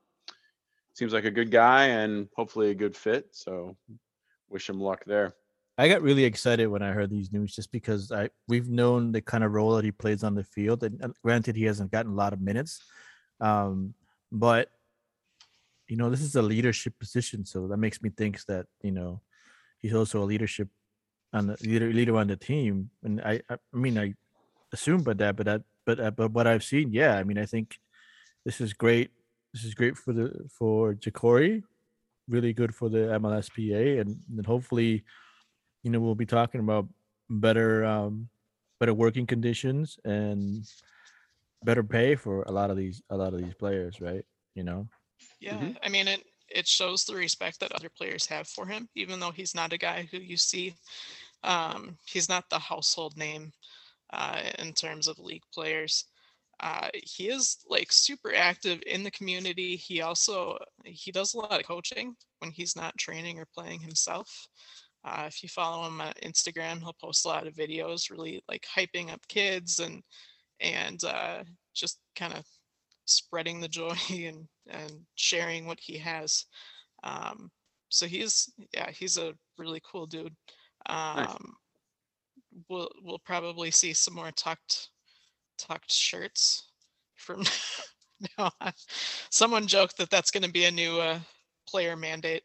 [0.93, 3.27] Seems like a good guy and hopefully a good fit.
[3.31, 3.77] So,
[4.49, 5.35] wish him luck there.
[5.77, 9.21] I got really excited when I heard these news just because I we've known the
[9.21, 10.83] kind of role that he plays on the field.
[10.83, 12.81] And and granted, he hasn't gotten a lot of minutes,
[13.39, 13.93] um,
[14.31, 14.71] but
[15.87, 19.21] you know this is a leadership position, so that makes me think that you know
[19.79, 20.69] he's also a leadership
[21.33, 22.89] on the leader leader on the team.
[23.03, 24.13] And I I, mean I
[24.73, 27.45] assume but that, but that but uh, but what I've seen, yeah, I mean I
[27.45, 27.77] think
[28.45, 29.11] this is great.
[29.53, 31.63] This is great for the for Jacori,
[32.27, 35.03] really good for the MLSPA, and then hopefully
[35.83, 36.87] you know we'll be talking about
[37.29, 38.29] better um
[38.79, 40.65] better working conditions and
[41.63, 44.23] better pay for a lot of these a lot of these players right
[44.53, 44.87] you know
[45.39, 45.77] Yeah, Mhm.
[45.81, 46.23] I mean it.
[46.49, 49.77] It shows the respect that other players have for him, even though he's not a
[49.77, 50.75] guy who you see.
[51.43, 53.53] Um, he's not the household name
[54.11, 56.05] uh, in terms of league players.
[56.59, 59.75] Uh, he is like super active in the community.
[59.77, 64.47] He also he does a lot of coaching when he's not training or playing himself.
[65.03, 68.65] Uh, if you follow him on Instagram, he'll post a lot of videos, really like
[68.75, 70.03] hyping up kids and
[70.59, 71.43] and uh,
[71.75, 72.45] just kind of
[73.07, 76.45] spreading the joy and and sharing what he has.
[77.03, 77.49] Um,
[77.89, 80.35] so he's yeah, he's a really cool dude.
[80.87, 81.55] Um,
[82.69, 84.89] We'll we'll probably see some more tucked
[85.59, 86.69] tucked shirts
[87.15, 87.43] from
[88.37, 88.73] now on.
[89.29, 91.19] Someone joked that that's going to be a new uh,
[91.67, 92.43] player mandate,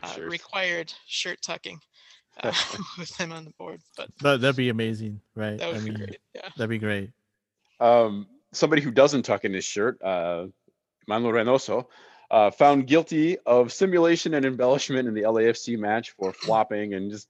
[0.00, 0.30] uh, shirts.
[0.30, 1.80] required shirt tucking
[2.44, 2.52] uh,
[2.98, 3.80] with him on the board.
[3.96, 6.18] But that, that'd be amazing right that would i be mean great.
[6.34, 6.48] Yeah.
[6.56, 7.10] that'd be great
[7.80, 10.46] Um, somebody who doesn't tuck in his shirt, uh,
[11.06, 11.86] Manuel Reynoso,
[12.30, 17.28] uh, found guilty of simulation and embellishment in the LAFC match for flopping and just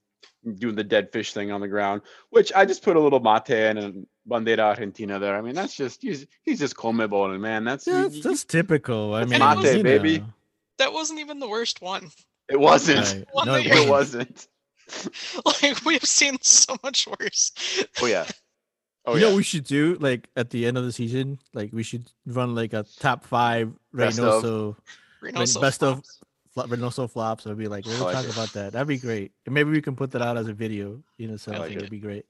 [0.55, 3.49] doing the dead fish thing on the ground, which I just put a little mate
[3.49, 5.35] in and bandera argentina there.
[5.37, 7.63] I mean, that's just he's he's just CONMEBOL, man.
[7.65, 9.13] That's Yeah, you- that's, that's typical.
[9.13, 10.19] I mean, it was- you baby.
[10.19, 10.25] know.
[10.79, 12.09] That wasn't even the worst one.
[12.49, 13.05] it wasn't.
[13.05, 13.25] Right.
[13.45, 14.47] No, it you're- It wasn't.
[15.45, 17.51] Like we've seen so much worse.
[18.01, 18.25] Oh yeah.
[19.07, 19.29] Oh you yeah.
[19.29, 19.95] know we should do?
[19.99, 23.71] Like at the end of the season, like we should run like a top five
[23.93, 24.43] Best of.
[24.43, 24.75] Reynoso,
[25.23, 26.19] Reynoso best of- flops.
[26.53, 27.45] fl- Reynoso flops.
[27.45, 28.33] It'd be like, we'll like talk it.
[28.33, 28.73] about that.
[28.73, 29.31] That'd be great.
[29.45, 31.01] And maybe we can put that out as a video.
[31.17, 31.61] You know, something.
[31.61, 31.77] like it.
[31.77, 32.25] It'd be great.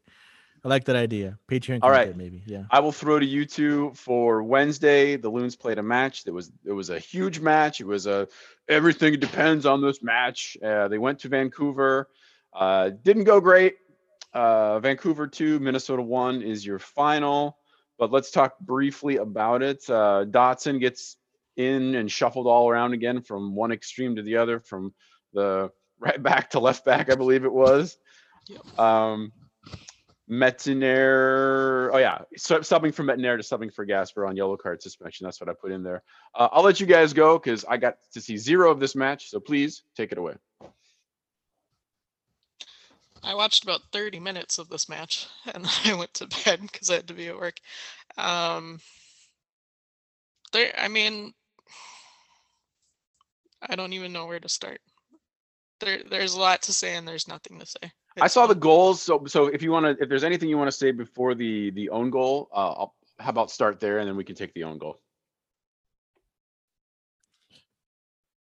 [0.65, 1.37] I like that idea.
[1.49, 2.15] Patreon All right.
[2.17, 2.43] maybe.
[2.45, 2.63] Yeah.
[2.71, 5.15] I will throw to you two for Wednesday.
[5.15, 6.23] The Loons played a match.
[6.25, 7.79] That was it was a huge match.
[7.79, 8.27] It was a
[8.67, 10.57] everything depends on this match.
[10.63, 12.09] Uh, they went to Vancouver.
[12.53, 13.75] Uh, didn't go great.
[14.33, 17.57] Uh, Vancouver two, Minnesota one is your final.
[17.97, 19.89] But let's talk briefly about it.
[19.89, 21.17] Uh, Dotson gets
[21.55, 24.93] in and shuffled all around again from one extreme to the other, from
[25.33, 27.97] the right back to left back, I believe it was.
[28.47, 28.79] Yep.
[28.79, 29.31] Um,
[30.29, 31.89] Métanire.
[31.93, 35.25] Oh yeah, so subbing from Métanire to subbing for Gasper on yellow card suspension.
[35.25, 36.03] That's what I put in there.
[36.35, 39.29] Uh, I'll let you guys go because I got to see zero of this match.
[39.29, 40.33] So please take it away.
[43.23, 46.89] I watched about 30 minutes of this match and then I went to bed because
[46.89, 47.59] I had to be at work.
[48.17, 48.79] Um,
[50.53, 51.33] there, I mean,
[53.61, 54.79] I don't even know where to start.
[55.79, 57.91] There, there's a lot to say and there's nothing to say.
[58.19, 59.01] I saw the goals.
[59.01, 61.69] So so if you want to, if there's anything you want to say before the
[61.71, 64.63] the own goal, uh, I'll, how about start there and then we can take the
[64.63, 64.99] own goal.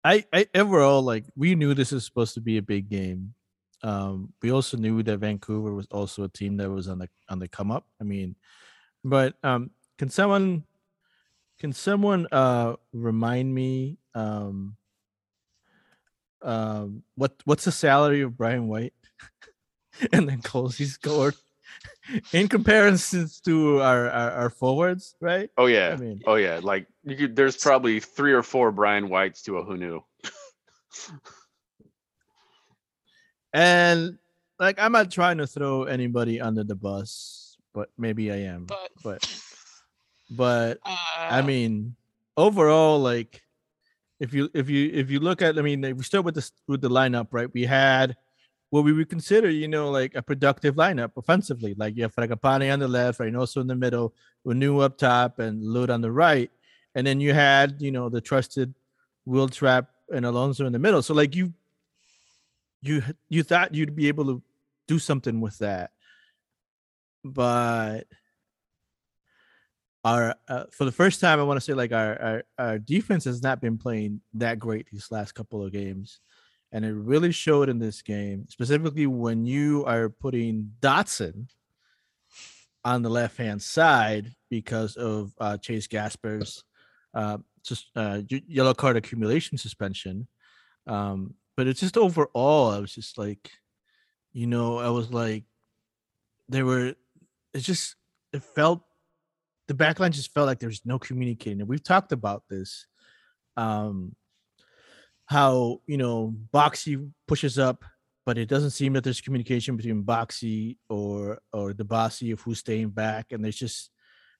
[0.02, 3.34] I, I overall like we knew this is supposed to be a big game.
[3.82, 7.38] Um, we also knew that Vancouver was also a team that was on the on
[7.38, 7.86] the come up.
[8.00, 8.36] I mean,
[9.04, 10.64] but um, can someone
[11.58, 14.76] can someone uh remind me um
[16.42, 18.94] um what what's the salary of Brian White
[20.12, 21.34] and then goals he scored
[22.32, 25.50] in comparisons to our, our our forwards, right?
[25.56, 25.90] Oh yeah.
[25.92, 26.60] I mean, Oh yeah.
[26.62, 27.36] Like you could.
[27.36, 30.04] There's probably three or four Brian Whites to a who knew.
[33.52, 34.18] And
[34.58, 38.66] like I'm not trying to throw anybody under the bus, but maybe I am.
[38.66, 39.42] But, But
[40.30, 41.96] but uh, I mean
[42.36, 43.42] overall like
[44.20, 46.80] if you if you if you look at I mean we start with this with
[46.80, 47.52] the lineup, right?
[47.52, 48.16] We had
[48.70, 51.74] what we would consider, you know, like a productive lineup offensively.
[51.76, 54.14] Like you have Fragapane on the left, Reynoso in the middle,
[54.46, 56.50] Hunou up top, and Lod on the right.
[56.94, 58.72] And then you had, you know, the trusted
[59.26, 61.02] Wil Trapp and Alonso in the middle.
[61.02, 61.52] So like you
[62.82, 64.42] you you thought you'd be able to
[64.88, 65.90] do something with that.
[67.24, 68.06] But
[70.04, 73.24] our uh, for the first time, I want to say like our, our our defense
[73.24, 76.20] has not been playing that great these last couple of games,
[76.72, 81.48] and it really showed in this game, specifically when you are putting Dotson
[82.84, 86.64] on the left hand side because of uh, Chase Gasper's
[87.12, 90.26] uh, just uh, yellow card accumulation suspension.
[90.86, 93.50] Um, but it's just overall, I was just like,
[94.32, 95.44] you know, I was like,
[96.48, 96.94] they were,
[97.52, 97.96] it's just,
[98.32, 98.80] it felt,
[99.68, 101.60] the backline just felt like there's no communicating.
[101.60, 102.86] And we've talked about this,
[103.58, 104.16] um,
[105.26, 107.84] how, you know, Boxy pushes up,
[108.24, 112.60] but it doesn't seem that there's communication between Boxy or, or the Bossy of who's
[112.60, 113.32] staying back.
[113.32, 113.90] And there's just,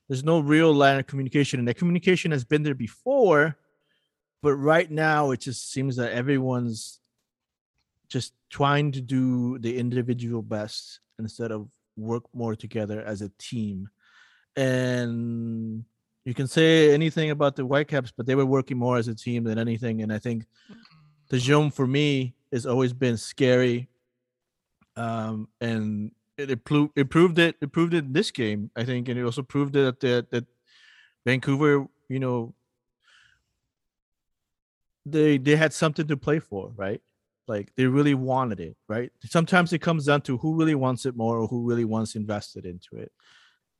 [0.09, 1.59] there's no real line of communication.
[1.59, 3.59] And that communication has been there before,
[4.43, 6.97] but right now it just seems that everyone's
[8.11, 13.89] just trying to do the individual best instead of work more together as a team.
[14.57, 15.85] And
[16.25, 19.45] you can say anything about the Whitecaps, but they were working more as a team
[19.45, 20.03] than anything.
[20.03, 20.45] And I think
[21.29, 23.89] the Jom for me has always been scary.
[24.97, 27.57] Um, and it, it, proved, it proved it.
[27.61, 30.47] It proved it in this game, I think, and it also proved it that that
[31.25, 32.55] Vancouver, you know,
[35.07, 37.01] they they had something to play for, right?
[37.51, 39.11] Like they really wanted it, right?
[39.25, 42.65] Sometimes it comes down to who really wants it more or who really wants invested
[42.65, 43.11] into it.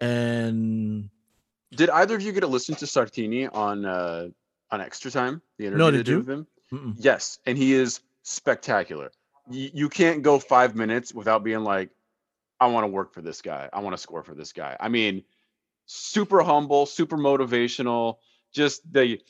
[0.01, 1.09] And
[1.73, 4.29] Did either of you get to listen to Sartini on uh
[4.73, 5.41] on Extra Time?
[5.59, 6.19] The interview No, did you?
[6.19, 6.47] with him.
[6.73, 6.95] mm-mm.
[6.99, 9.11] Yes, and he is spectacular.
[9.51, 11.91] You, you can't go five minutes without being like,
[12.61, 13.69] I want to work for this guy.
[13.73, 14.77] I want to score for this guy.
[14.81, 15.23] I mean,
[15.87, 18.17] super humble, super motivational.
[18.53, 19.21] Just the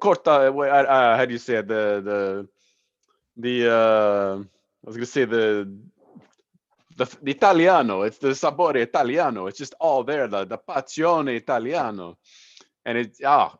[0.00, 0.50] corta.
[0.54, 1.68] Uh, uh, how do you say it?
[1.68, 2.48] The the
[3.36, 3.72] the.
[3.72, 5.72] Uh, I was gonna say the.
[6.96, 9.48] The, the Italiano, it's the sapore Italiano.
[9.48, 10.28] It's just all there.
[10.28, 12.16] The the passione Italiano,
[12.86, 13.54] and it's ah,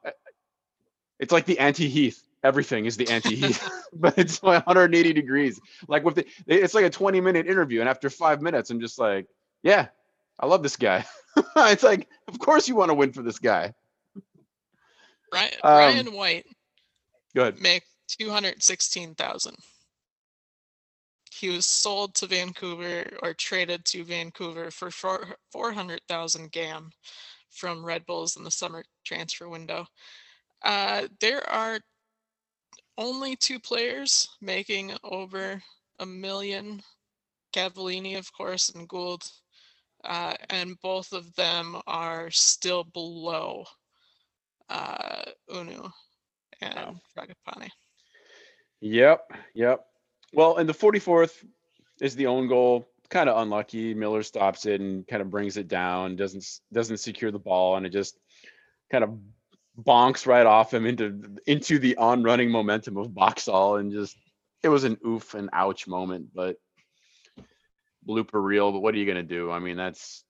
[1.21, 5.61] it's like the anti Heath everything is the anti Heath, but it's 180 degrees.
[5.89, 8.99] Like with the, it's like a 20 minute interview, and after five minutes, I'm just
[8.99, 9.27] like,
[9.63, 9.89] yeah,
[10.39, 11.05] I love this guy.
[11.57, 13.75] it's like, of course you want to win for this guy.
[15.31, 16.47] Brian, Um, Brian White
[17.35, 17.61] Go ahead.
[17.61, 19.57] make two hundred sixteen thousand.
[21.31, 26.91] He was sold to Vancouver or traded to Vancouver for four hundred thousand GAM
[27.51, 29.87] from Red Bulls in the summer transfer window.
[30.63, 31.79] Uh, there are
[32.99, 35.63] only two players making over
[35.99, 36.83] a million.
[37.55, 39.23] Cavallini, of course, and Gauld,
[40.05, 43.65] uh, and both of them are still below
[44.69, 45.91] uh, Hunou
[46.61, 47.71] and Fragapane.
[48.81, 49.85] Yep, yep.
[50.33, 51.45] Well, and the 44th
[52.01, 52.89] is the own goal.
[53.09, 53.95] Kind of unlucky.
[53.95, 56.17] Miller stops it and kind of brings it down.
[56.17, 58.19] Doesn't doesn't secure the ball, and it just
[58.91, 59.19] kind of
[59.81, 64.17] bonks right off him into into the on running momentum of Boxall, and just
[64.65, 66.57] it was an oof and ouch moment, but
[68.07, 68.73] blooper reel.
[68.73, 69.53] But what are you gonna do?
[69.53, 70.25] I mean, that's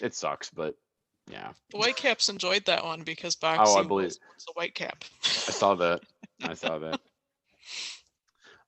[0.00, 0.76] it sucks, but
[1.30, 5.02] yeah, The Whitecaps enjoyed that one because oh, boxing Oh, believe- was, was a Whitecap.
[5.24, 6.02] I saw that.
[6.42, 7.00] I saw that.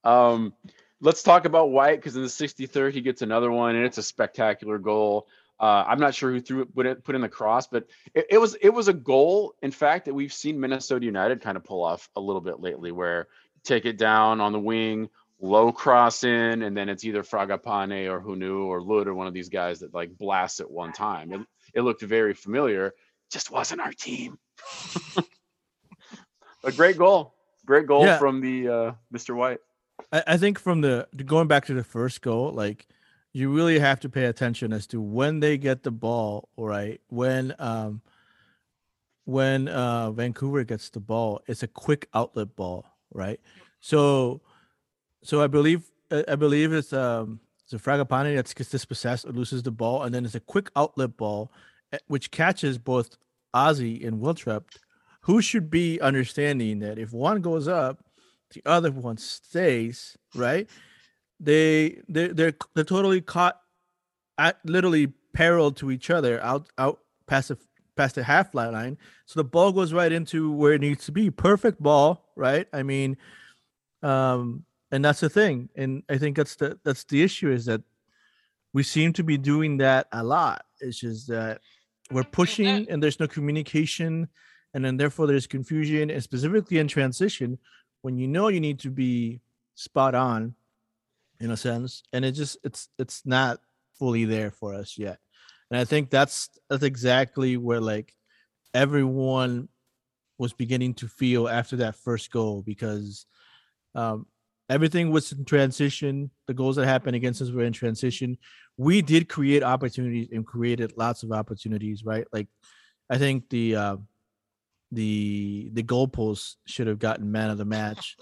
[0.04, 0.54] Um,
[1.00, 4.02] let's talk about White because in the 63rd he gets another one and it's a
[4.02, 5.26] spectacular goal.
[5.58, 8.26] Uh, I'm not sure who threw it, put it, put in the cross, but it,
[8.30, 9.54] it was it was a goal.
[9.62, 12.92] In fact, that we've seen Minnesota United kind of pull off a little bit lately,
[12.92, 13.28] where
[13.64, 15.08] take it down on the wing,
[15.40, 19.34] low cross in, and then it's either Fragapane or Hunou or Lod or one of
[19.34, 21.32] these guys that like blasts at one time.
[21.32, 21.40] It,
[21.74, 22.92] it looked very familiar.
[23.30, 24.38] Just wasn't our team.
[26.64, 27.35] a great goal.
[27.66, 28.18] Great goal Yeah.
[28.18, 29.34] from the uh, Mr.
[29.34, 29.58] White.
[30.12, 32.86] I, I think from the going back to the first goal, like
[33.32, 37.00] you really have to pay attention as to when they get the ball, right?
[37.08, 38.00] When um
[39.24, 43.40] when uh Vancouver gets the ball, it's a quick outlet ball, right?
[43.80, 44.40] So
[45.22, 49.62] so I believe I believe it's um it's a Fragapane that gets dispossessed or loses
[49.64, 51.50] the ball, and then it's a quick outlet ball
[51.92, 53.16] eh, which catches both
[53.54, 54.64] Ozzy and Wil Trapp,
[55.26, 58.04] who should be understanding that if one goes up,
[58.54, 60.70] the other one stays, right?
[61.40, 63.60] They they they're they're totally caught
[64.38, 67.58] at literally parallel to each other out out past the
[67.96, 68.98] past the half flat line.
[69.26, 71.30] So the ball goes right into where it needs to be.
[71.30, 72.68] Perfect ball, right?
[72.72, 73.16] I mean,
[74.04, 75.70] um, and that's the thing.
[75.74, 77.82] And I think that's the that's the issue is that
[78.72, 80.64] we seem to be doing that a lot.
[80.80, 81.62] It's just that
[82.12, 84.28] we're pushing and there's no communication,
[84.74, 87.58] and then therefore there's confusion, and specifically in transition,
[88.02, 89.40] when you know you need to be
[89.74, 90.54] spot on,
[91.40, 93.60] in a sense, and it just it's it's not
[93.98, 95.18] fully there for us yet.
[95.70, 98.14] And I think that's that's exactly where like
[98.74, 99.68] everyone
[100.38, 103.26] was beginning to feel after that first goal because
[103.94, 104.26] um,
[104.68, 106.30] everything was in transition.
[106.46, 108.36] The goals that happened against us were in transition.
[108.76, 112.26] We did create opportunities and created lots of opportunities, right?
[112.32, 112.48] Like
[113.08, 113.96] I think the uh,
[114.96, 118.16] the the goalpost should have gotten man of the match.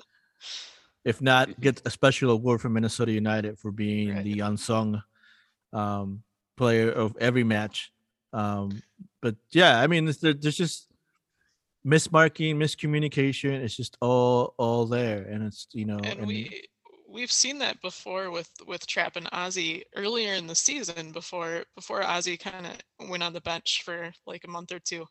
[1.05, 4.25] if not, get a special award from Minnesota United for being Right.
[4.25, 5.03] the unsung
[5.73, 6.23] um,
[6.57, 7.93] player of every match.
[8.33, 8.83] Um,
[9.23, 10.89] but yeah, I mean, there, there's just
[11.87, 13.53] mismarking, miscommunication.
[13.63, 16.67] It's just all all there, and it's you know, and we
[17.15, 22.03] we've seen that before with with Trapp and Ozzy earlier in the season before before
[22.03, 25.07] Ozzy kind of went on the bench for like a month or two,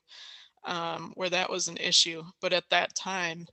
[0.65, 2.23] um, where that was an issue.
[2.41, 3.45] But at that time,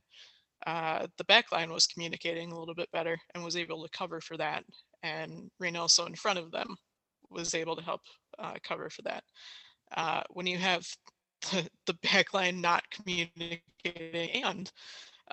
[0.65, 4.21] uh, the back line was communicating a little bit better and was able to cover
[4.21, 4.63] for that.
[5.03, 6.75] And Reynoso in front of them
[7.29, 8.01] was able to help
[8.37, 9.23] uh, cover for that.
[9.95, 10.85] Uh, when you have
[11.51, 14.71] the, the back line not communicating and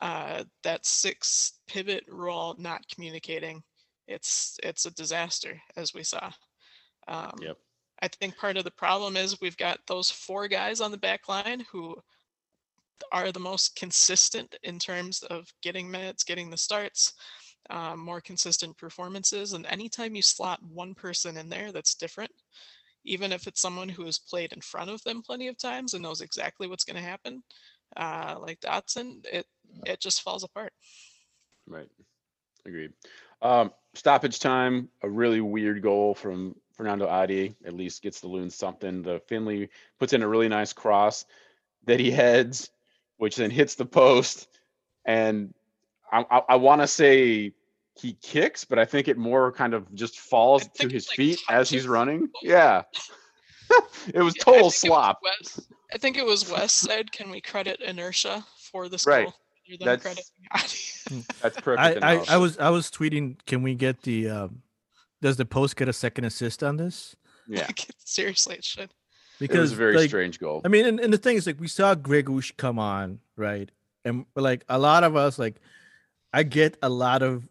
[0.01, 3.63] uh, that six pivot role not communicating,
[4.07, 6.31] it's it's a disaster as we saw.
[7.09, 7.57] Um, Yep.
[8.01, 11.29] I think part of the problem is we've got those four guys on the back
[11.29, 11.97] line who
[13.13, 17.15] are the most consistent in terms of getting minutes, getting the starts,
[17.71, 19.53] um, more consistent performances.
[19.53, 22.31] And anytime you slot one person in there that's different,
[23.05, 26.03] even if it's someone who has played in front of them plenty of times and
[26.03, 27.43] knows exactly what's going to happen,
[27.97, 29.47] uh, like Dotson, it
[29.87, 30.73] it just falls apart.
[31.67, 31.89] Right.
[32.67, 32.93] Agreed.
[33.43, 38.55] Um, stoppage time, a really weird goal from Fernando Adi, at least gets the Loons
[38.55, 39.03] something.
[39.03, 39.69] The Finlay
[39.99, 41.27] puts in a really nice cross
[41.85, 42.71] that he heads,
[43.17, 44.47] which then hits the post.
[45.05, 45.53] And
[46.13, 47.53] I, I, I want to say
[48.01, 51.41] he kicks, but I think it more kind of just falls to his like, feet
[51.51, 52.21] as he's running.
[52.29, 52.33] post.
[52.45, 52.83] Yeah.
[54.15, 55.19] it was Yeah, I total think it was slop.
[55.23, 59.25] Wes- I think it was Wes said, "Can we credit inertia for this Right.
[59.25, 59.35] goal?"
[59.69, 62.03] than That's- crediting That's perfect.
[62.03, 63.37] I, I, I was I was tweeting.
[63.47, 64.31] Can we get the?
[64.31, 64.63] Um,
[65.21, 67.17] does the post get a second assist on this?
[67.49, 67.67] yeah.
[67.99, 68.91] Seriously, it should.
[69.41, 70.63] It was a very like, strange goal.
[70.65, 73.71] I mean, and, and the thing is, like, we saw Gregus come on, right?
[74.05, 75.61] And like a lot of us, like,
[76.33, 77.49] I get a lot of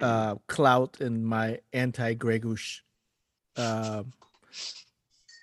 [0.00, 2.80] uh clout in my anti-Gregus
[3.56, 4.02] uh,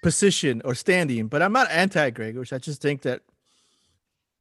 [0.04, 2.54] position or standing, but I'm not anti-Gregus.
[2.54, 3.22] I just think that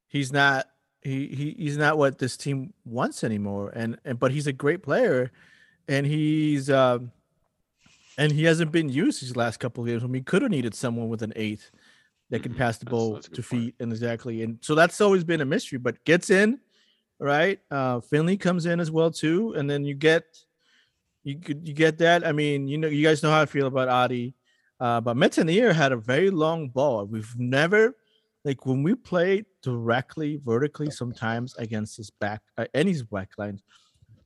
[0.09, 0.69] he's not
[1.03, 3.73] he, he he's not what this team wants anymore.
[3.75, 5.31] And and but he's a great player,
[5.89, 7.11] and he's um
[8.19, 10.75] and he hasn't been used these last couple of games when we could have needed
[10.75, 11.71] someone with an eight
[12.31, 12.59] that can Mhm.
[12.59, 14.43] pass the ball that's to feet and exactly.
[14.43, 16.61] And so that's always been a mystery, but gets in,
[17.21, 17.61] right?
[17.71, 20.25] Uh Finlay comes in as well too, and then you get
[21.25, 22.27] you could you get that.
[22.27, 24.35] I mean, you know, you guys know how I feel about Adi.
[24.79, 27.07] Uh, but Métanire had a very long ball.
[27.07, 27.97] We've never
[28.45, 33.63] like when we play directly vertically sometimes against his back uh, any back lines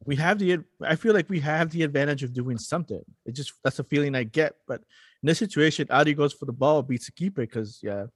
[0.07, 3.03] we have the i feel like we have the advantage of doing something.
[3.27, 4.81] It just that's a feeling i get but
[5.23, 8.07] in this situation adi goes for the ball beats the keeper because yeah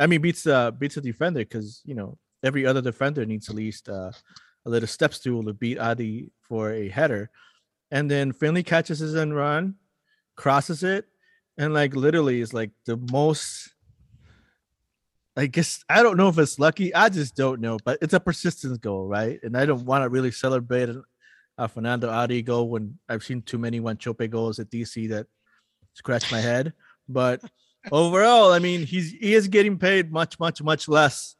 [0.00, 3.56] i mean beats uh beats the defender because you know every other defender needs at
[3.56, 4.12] least uh,
[4.66, 7.30] a little step stool to beat adi for a header.
[7.90, 9.74] And then finlay catches his end run
[10.36, 11.06] crosses it
[11.58, 13.73] and like literally is like the most
[15.36, 16.94] I guess I don't know if it's lucky.
[16.94, 19.40] I just don't know, but it's a persistence goal, right?
[19.42, 21.02] And I don't want to really celebrate a,
[21.58, 25.26] a uh, Fernando Adi goal when I've seen too many Wanchope goals at DC that
[25.94, 26.72] scratch my head.
[27.08, 27.40] But
[27.92, 31.36] overall, I mean, he's he is getting paid much, much, much less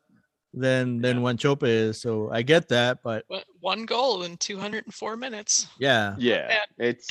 [0.53, 2.01] than than Wanchope is.
[2.01, 5.69] So I get that, but But one goal in 204 minutes.
[5.79, 7.07] yeah, Yeah, it's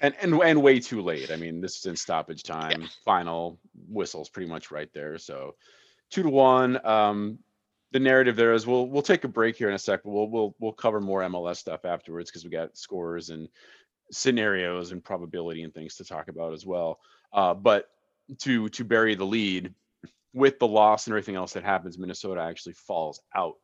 [0.00, 1.30] and and and way too late.
[1.30, 2.88] I mean, this is in stoppage time.
[3.04, 3.58] Final
[3.88, 5.18] whistle's pretty much right there.
[5.18, 5.54] So
[6.10, 6.84] two to one.
[6.86, 7.38] Um,
[7.92, 10.28] the narrative there is we'll we'll take a break here in a sec, but we'll
[10.28, 13.48] we'll we'll cover more MLS stuff afterwards because we got scores and
[14.10, 16.98] scenarios and probability and things to talk about as well.
[17.32, 17.90] Uh, but
[18.38, 19.74] to to bury the lead
[20.34, 23.56] with the loss and everything else that happens, Minnesota actually falls out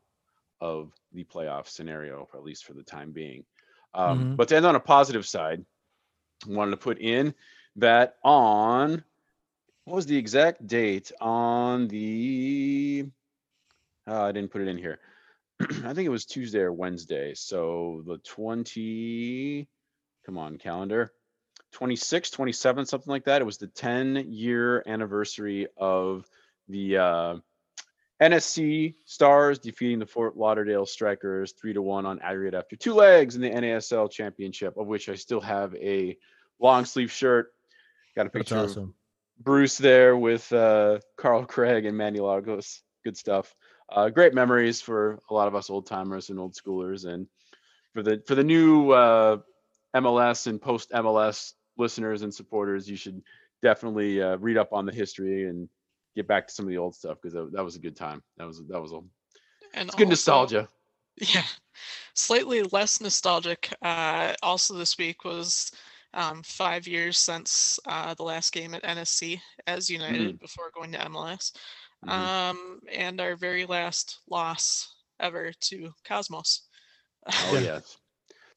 [0.61, 3.45] of the playoff scenario, at least for the time being.
[3.93, 4.37] Um, Mhm.
[4.37, 5.65] But to end on a positive side,
[6.47, 7.35] I wanted to put in
[7.77, 9.05] that on
[9.85, 13.07] what was the exact date on the
[14.07, 14.99] uh, I didn't put it in here.
[15.61, 17.33] I think it was Tuesday or Wednesday.
[17.35, 19.67] So the 20
[20.25, 21.13] come on calendar
[21.73, 26.25] 26 27 something like that it was the 10 year anniversary of
[26.69, 27.37] the uh,
[28.23, 33.35] nsc stars defeating the fort lauderdale strikers three to one on aggregate after two legs
[33.37, 36.17] in the nasl championship of which i still have a
[36.59, 37.53] long sleeve shirt
[38.17, 38.95] got a that's picture of awesome.
[39.41, 42.83] Bruce there with uh, Carl Craig and Manny Lagos.
[43.05, 43.55] Good stuff.
[43.91, 47.27] Uh, great memories for a lot of us old timers and old schoolers, and
[47.93, 49.39] for the for the new uh,
[49.97, 53.23] MLS and post MLS listeners and supporters, you should
[53.63, 55.69] definitely uh, read up on the history and
[56.17, 58.23] get back to some of the old stuff because that, that was a good time.
[58.39, 59.01] That was that was a
[59.75, 60.69] And it's good also- nostalgia.
[61.17, 61.45] Yeah,
[62.15, 63.73] slightly less nostalgic.
[63.81, 65.71] Uh, also, this week was
[66.15, 70.99] um, five years since uh, the last game at NSC as United before going to
[71.11, 71.53] MLS,
[72.05, 72.11] Mhm.
[72.11, 76.63] um, and our very last loss ever to Cosmos.
[77.27, 77.97] Oh yes,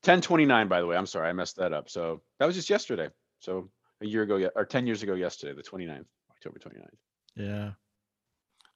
[0.04, 0.68] ten twenty nine.
[0.68, 1.90] By the way, I'm sorry I messed that up.
[1.90, 3.10] So that was just yesterday.
[3.40, 3.70] So
[4.02, 6.98] a year ago, ye- or ten years ago yesterday, the 29th, October 29th.
[7.36, 7.72] Yeah.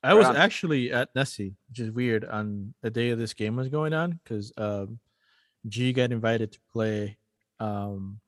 [0.03, 3.67] I was actually at Nessie, which is weird, on the day of this game was
[3.69, 4.99] going on because um,
[5.67, 7.17] G got invited to play
[7.59, 8.19] um,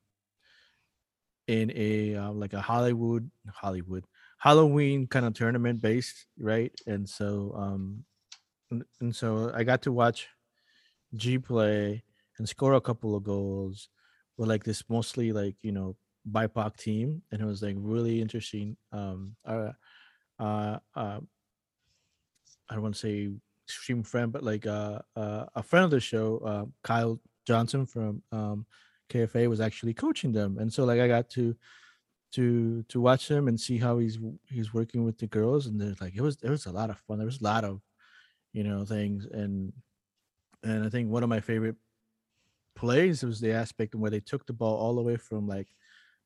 [1.46, 4.06] in a uh, like a Hollywood Hollywood
[4.38, 6.72] Halloween kind of tournament based, right?
[6.86, 8.04] And so um,
[8.70, 10.28] and, and so I got to watch
[11.14, 12.04] G play
[12.38, 13.88] and score a couple of goals
[14.36, 15.96] with like this mostly like you know
[16.30, 18.76] BIPOC team, and it was like really interesting.
[18.92, 19.72] Um, uh,
[20.38, 21.20] uh, uh,
[22.68, 23.30] I don't want to say
[23.66, 28.22] extreme friend, but like uh, uh, a friend of the show, uh, Kyle Johnson from
[28.32, 28.66] um,
[29.10, 31.56] KFA was actually coaching them, and so like I got to
[32.32, 34.18] to to watch him and see how he's
[34.50, 36.98] he's working with the girls, and there's like it was there was a lot of
[36.98, 37.18] fun.
[37.18, 37.80] There was a lot of
[38.52, 39.72] you know things, and
[40.62, 41.76] and I think one of my favorite
[42.74, 45.68] plays was the aspect where they took the ball all the way from like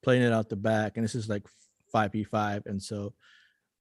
[0.02, 1.46] playing it out the back, and this is like
[1.92, 3.12] five v five, and so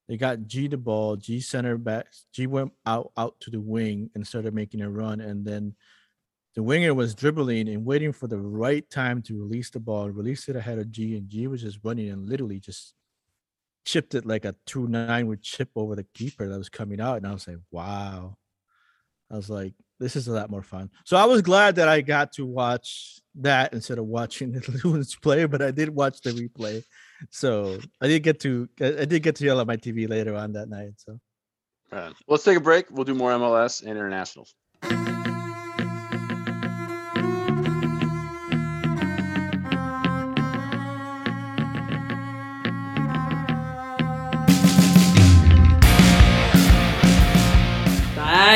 [0.08, 4.10] they got G the ball, G center back, G went out out to the wing
[4.16, 5.76] and started making a run, and then
[6.58, 10.50] the winger was dribbling and waiting for the right time to release the ball, release
[10.50, 12.96] it ahead of G, and G was just running and literally just
[13.86, 17.18] chipped it like a two nine would chip over the keeper that was coming out,
[17.18, 18.38] and I was like, wow.
[19.30, 20.90] I was like, this is a lot more fun.
[21.06, 25.16] So I was glad that I got to watch that instead of watching the Loons
[25.16, 26.84] play, but I did watch the replay.
[27.30, 30.54] So I did get to I did get to yell at my TV later on
[30.54, 30.94] that night.
[30.96, 31.20] So.
[32.28, 32.90] Let's take a break.
[32.90, 34.56] We'll do more MLS and internationals.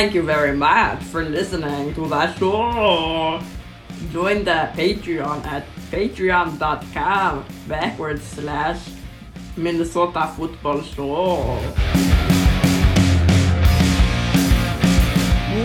[0.01, 3.39] Thank you very much for listening to the show.
[4.11, 8.81] Join the Patreon at patreon.com backwards slash
[9.55, 11.59] Minnesota Football Show.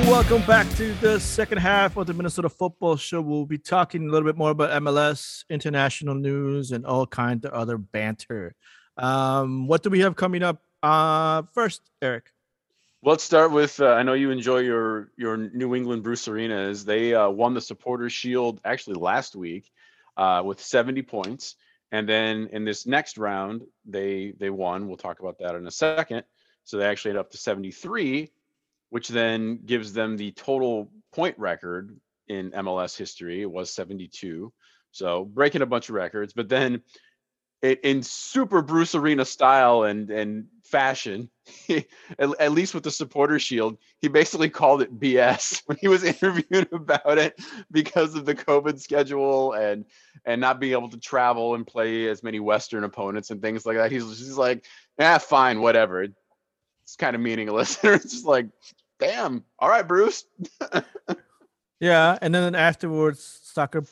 [0.05, 3.23] Welcome back to the second half of the Minnesota Football Show.
[3.23, 7.53] We'll be talking a little bit more about MLS, international news, and all kinds of
[7.53, 8.55] other banter.
[8.99, 10.61] Um, what do we have coming up?
[10.83, 12.33] Uh, first, Eric.
[13.07, 13.79] Let's start with.
[13.79, 16.85] Uh, I know you enjoy your your New England Bruce Arena's.
[16.85, 19.71] They uh, won the Supporters Shield actually last week
[20.17, 21.55] uh, with 70 points,
[21.93, 24.89] and then in this next round they they won.
[24.89, 26.25] We'll talk about that in a second.
[26.65, 28.33] So they actually ended up to 73,
[28.91, 31.97] which then gives them the total point record
[32.27, 33.41] in MLS history.
[33.41, 34.53] It was 72,
[34.91, 36.33] so breaking a bunch of records.
[36.33, 36.83] But then
[37.63, 41.31] in super Bruce Arena style and and fashion,
[41.69, 41.87] at,
[42.41, 46.73] at least with the supporter shield, he basically called it BS when he was interviewed
[46.73, 47.41] about it
[47.71, 49.85] because of the COVID schedule and
[50.25, 53.77] and not being able to travel and play as many Western opponents and things like
[53.77, 53.93] that.
[53.93, 54.65] He's just like,
[54.99, 56.03] ah, fine, whatever.
[56.03, 57.79] It's kind of meaningless.
[57.85, 58.49] it's just like,
[58.99, 60.25] damn, all right, Bruce.
[61.81, 63.85] Yeah, and then afterwards, soccer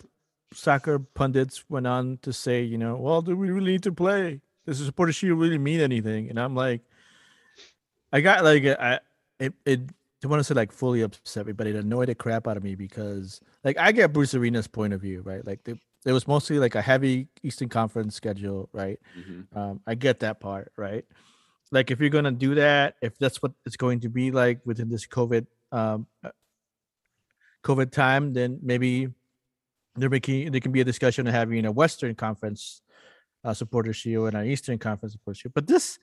[0.55, 4.40] soccer pundits went on to say, you know, well, do we really need to play?
[4.66, 6.30] Does the supporter shield really mean anything?
[6.30, 6.82] And I'm like,
[8.12, 9.00] I got like, I
[9.38, 9.80] it it
[10.24, 12.64] I want to say like fully upset me, but it annoyed the crap out of
[12.64, 15.46] me because like I get Bruce Arena's point of view, right?
[15.46, 18.98] Like the, there was mostly like a heavy Eastern Conference schedule, right?
[19.55, 21.05] Um, I get that part, right?
[21.70, 24.88] Like if you're gonna do that, if that's what it's going to be like within
[24.88, 26.30] this COVID um, uh,
[27.64, 29.09] COVID time, then maybe
[29.97, 32.82] there making there can be a discussion of having a Western Conference
[33.45, 35.55] uh, supporter shield and an Eastern Conference supporter shield.
[35.55, 35.99] But this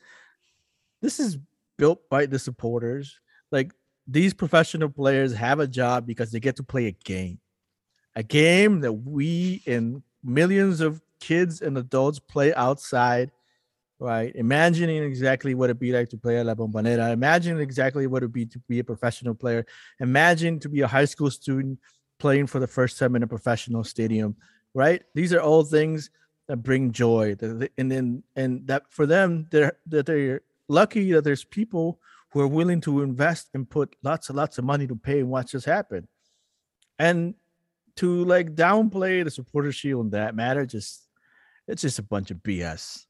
[1.02, 1.38] this is
[1.78, 3.20] built by the supporters.
[3.52, 3.74] Like
[4.08, 7.40] these professional players have a job because they get to play a game,
[8.16, 13.32] a game that we and millions of kids and adults play outside.
[14.00, 17.12] Right, imagining exactly what it'd be like to play at La Bombonera.
[17.14, 19.64] Imagine exactly what it'd be to be a professional player.
[20.00, 21.78] Imagine to be a high school student
[22.22, 24.36] playing for the first time in a professional stadium,
[24.76, 25.02] right?
[25.16, 26.12] These are all things
[26.48, 27.36] that bring joy.
[27.42, 32.00] And then and that for them, they're that they're lucky that there's people
[32.30, 35.30] who are willing to invest and put lots and lots of money to pay and
[35.30, 36.08] watch this happen.
[37.00, 37.34] And
[37.96, 41.08] to like downplay the supporter shield in that matter, just
[41.68, 43.04] it's just a bunch of BS.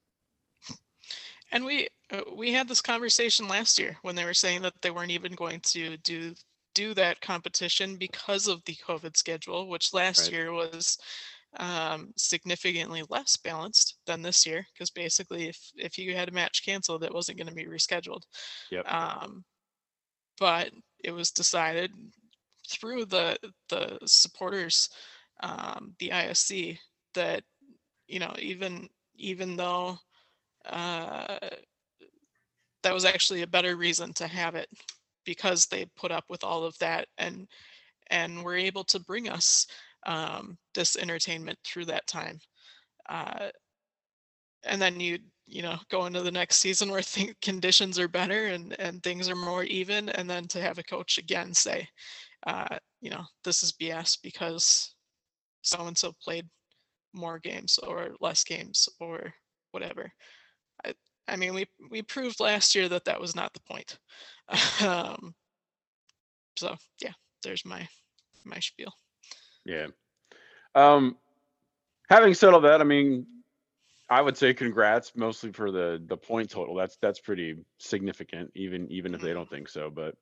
[1.52, 4.90] And we uh, we had this conversation last year when they were saying that they
[4.90, 6.34] weren't even going to do
[6.74, 10.32] do that competition because of the COVID schedule, which last Right.
[10.32, 10.98] year was
[11.58, 14.66] um, significantly less balanced than this year.
[14.74, 18.24] Because basically, if if you had a match canceled, it wasn't going to be rescheduled.
[18.72, 18.92] Yep.
[18.92, 19.44] Um,
[20.40, 20.72] but
[21.04, 21.92] it was decided
[22.70, 23.38] through the
[23.70, 24.90] the supporters,
[25.44, 26.78] um, the ISC,
[27.14, 27.44] that
[28.08, 29.98] you know even even though
[30.66, 31.38] uh,
[32.84, 34.70] that was actually a better reason to have it
[35.26, 37.48] because they put up with all of that and
[38.10, 39.66] and were able to bring us
[40.06, 42.40] um, this entertainment through that time.
[43.10, 43.50] Uh,
[44.64, 45.18] and then you
[45.48, 47.02] you know go into the next season where
[47.42, 51.18] conditions are better and and things are more even, and then to have a coach
[51.18, 51.88] again say,
[52.48, 54.96] uh, you know, this is BS because
[55.62, 56.48] so and so played
[57.14, 59.34] more games or less games or
[59.72, 60.12] whatever.
[61.32, 63.98] I I mean we we proved last year that that was not the point.
[64.86, 65.34] um,
[66.58, 67.14] so yeah,
[67.44, 67.88] there's my
[68.44, 68.94] my spiel.
[69.66, 69.88] Yeah.
[70.76, 71.18] Um,
[72.10, 73.26] having said all that, I mean,
[74.10, 76.76] I would say congrats mostly for the the point total.
[76.76, 79.90] That's that's pretty significant, even even if they don't think so.
[79.90, 80.16] But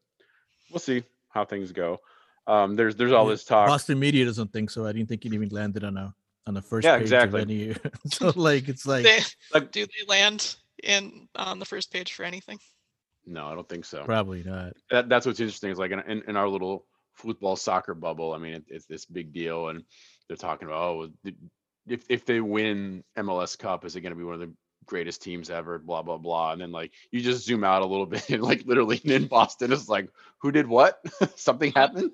[0.72, 1.98] we'll see how things go.
[2.48, 3.68] Um, there's there's all this talk.
[3.68, 4.86] Boston media doesn't think so.
[4.86, 6.14] I didn't think it even landed on a
[6.48, 7.42] on the first Yeah, page exactly.
[7.42, 7.76] of any.
[8.12, 9.20] so like it's like they,
[9.54, 12.60] like- do they land in on the first page for anything?
[13.26, 14.04] No, I don't think so.
[14.06, 14.74] probably not.
[14.92, 18.34] that, that's what's interesting is like in, in, in our little football soccer bubble.
[18.34, 19.84] I mean, it, it's this big deal, and
[20.28, 21.10] they're talking about oh,
[21.88, 24.52] if if they win MLS Cup, is it going to be one of the
[24.86, 26.54] greatest teams ever, blah blah blah.
[26.54, 29.72] And then like you just zoom out a little bit and like literally in Boston
[29.72, 30.10] it's like,
[30.42, 31.00] who did what?
[31.36, 32.12] Something happened?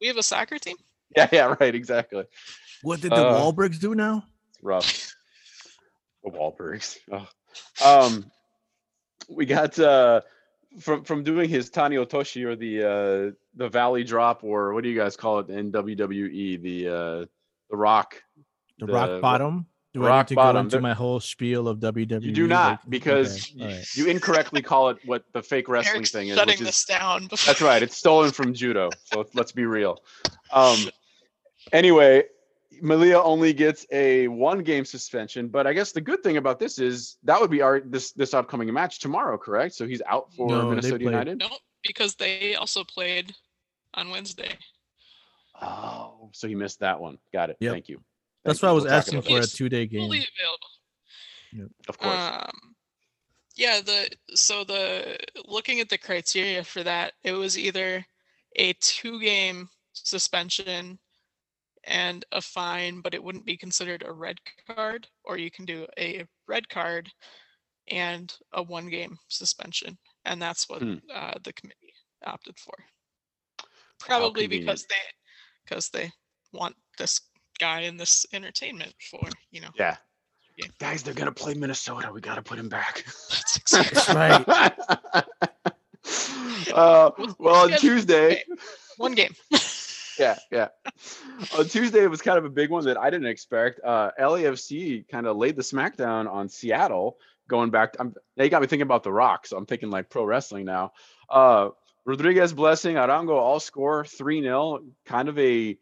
[0.00, 0.76] We have a soccer team.
[1.16, 2.24] yeah, yeah, right, exactly.
[2.82, 4.24] What did the Uh, Wahlbergs do now?
[4.54, 5.12] It's rough.
[6.24, 6.96] the Wahlbergs.
[7.12, 7.26] Oh.
[7.84, 8.30] Um,
[9.28, 10.20] we got uh
[10.80, 14.90] from from doing his Tani Otoshi or the uh the Valley Drop or what do
[14.90, 17.26] you guys call it in WWE the uh
[17.70, 18.22] the Rock.
[18.78, 19.66] The, the- rock bottom.
[19.92, 20.54] Do I rock need to bottom.
[20.54, 22.22] go into There- my whole spiel of WWE?
[22.22, 23.86] You do not like- because okay, y- all right.
[23.96, 26.36] you incorrectly call it what the fake wrestling Eric's thing is.
[26.36, 27.26] shutting Which is this down.
[27.26, 27.46] Before.
[27.46, 27.82] That's right.
[27.82, 28.90] It's stolen from judo.
[29.06, 29.98] So let's- let's be real.
[30.52, 30.90] Um,
[31.72, 32.24] anyway,
[32.80, 36.78] Malia only gets a one game suspension, but I guess the good thing about this
[36.78, 39.74] is that would be our this this upcoming match tomorrow, correct?
[39.74, 41.38] So he's out for No, Minnesota United.
[41.38, 41.48] No,
[41.82, 43.34] because they also played
[43.94, 44.56] on Wednesday.
[45.60, 47.18] Oh, so he missed that one.
[47.32, 47.56] Got it.
[47.60, 47.72] Yep.
[47.72, 48.00] Thank you.
[48.44, 50.00] That's Thank why I was We'll asking for a two-day game.
[50.00, 50.26] Fully
[51.52, 51.74] available.
[51.88, 52.14] Of course.
[52.14, 52.74] Um,
[53.56, 58.06] yeah, the so the looking at the criteria for that, it was either
[58.56, 60.98] a two-game suspension
[61.84, 65.86] and a fine, but it wouldn't be considered a red card, or you can do
[65.98, 67.10] a red card
[67.88, 70.96] and a one-game suspension, and that's what Hmm.
[71.12, 72.74] uh, the committee opted for.
[73.98, 74.66] Probably convenient.
[74.66, 74.96] because they
[75.64, 76.10] because they
[76.52, 77.20] want this
[77.58, 79.20] guy in this entertainment for
[79.50, 79.70] you know.
[79.76, 79.96] yeah.
[80.56, 80.66] yeah.
[80.78, 82.10] Guys, they're gonna play Minnesota.
[82.12, 83.04] We gotta put him back.
[83.06, 84.48] That's exactly right.
[86.74, 87.78] uh, well, on?
[87.78, 88.44] Tuesday,
[88.96, 89.34] one game.
[90.20, 90.68] yeah, yeah.
[91.58, 93.80] On Tuesday, it was kind of a big one that I didn't expect.
[93.84, 97.16] Uh, LAFC kind of laid the smackdown on Seattle,
[97.48, 97.96] going back.
[97.98, 100.66] I'm, now you got me thinking about The Rock, so I'm thinking like pro wrestling
[100.66, 100.92] now.
[101.28, 101.70] Uh,
[102.04, 104.82] Rodriguez Blessing Arango all score 3 0.
[105.06, 105.76] Kind of a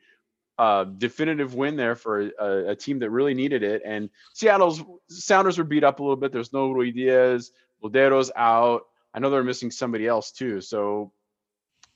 [0.58, 3.82] uh, definitive win there for a, a team that really needed it.
[3.84, 6.32] And Seattle's Sounders were beat up a little bit.
[6.32, 8.82] There's no Rui Diaz, Lodeiro's out.
[9.14, 10.60] I know they're missing somebody else too.
[10.60, 11.12] So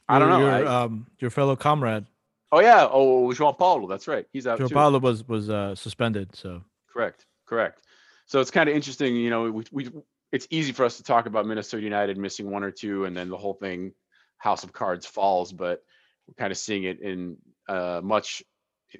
[0.08, 0.40] I don't know.
[0.40, 2.06] Your, I- um, your fellow comrade,
[2.52, 2.86] Oh yeah.
[2.90, 3.88] Oh, João Paulo.
[3.88, 4.26] That's right.
[4.32, 4.68] He's out too.
[4.68, 6.36] Paulo was was uh, suspended.
[6.36, 7.24] So Correct.
[7.46, 7.80] Correct.
[8.26, 9.16] So it's kind of interesting.
[9.16, 9.90] You know, we, we
[10.30, 13.30] it's easy for us to talk about Minnesota United missing one or two, and then
[13.30, 13.92] the whole thing,
[14.38, 15.52] House of Cards falls.
[15.52, 15.82] But
[16.28, 17.38] we're kind of seeing it in
[17.68, 18.42] uh, much,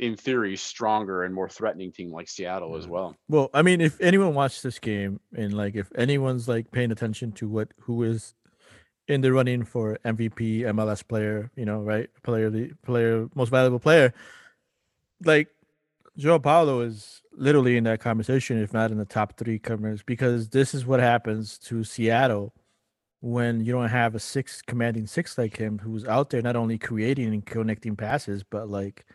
[0.01, 3.15] in theory, stronger and more threatening team like Seattle as well.
[3.29, 7.33] Well, I mean, if anyone watched this game and like if anyone's like paying attention
[7.33, 8.35] to what who is
[9.09, 12.09] in the running for MVP, MLS player, you know, right?
[12.23, 14.15] Player the player most valuable player,
[15.25, 15.49] like
[16.19, 20.49] João Paulo is literally in that conversation, if not in the top three comers, because
[20.49, 22.55] this is what happens to Seattle
[23.21, 26.77] when you don't have a six commanding six like him who's out there not only
[26.77, 29.07] creating and connecting passes, but like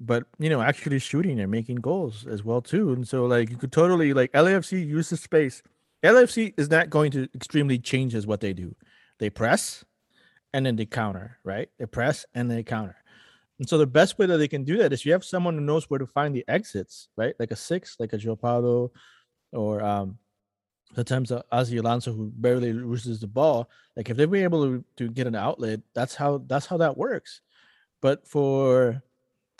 [0.00, 3.56] but you know actually shooting and making goals as well too and so like you
[3.56, 5.62] could totally like LAFC use the space
[6.02, 8.74] LAFC is not going to extremely change as what they do.
[9.18, 9.84] They press
[10.52, 11.68] and then they counter right?
[11.78, 12.96] They press and they counter.
[13.58, 15.60] And so the best way that they can do that is you have someone who
[15.60, 17.34] knows where to find the exits right?
[17.38, 18.92] Like a six like a João Paulo
[19.52, 20.18] or um
[20.94, 23.68] sometimes uh, Ozzy Alonso who barely loses the ball.
[23.96, 26.96] Like if they've been able to, to get an outlet that's how that's how that
[26.96, 27.42] works.
[28.00, 29.02] But for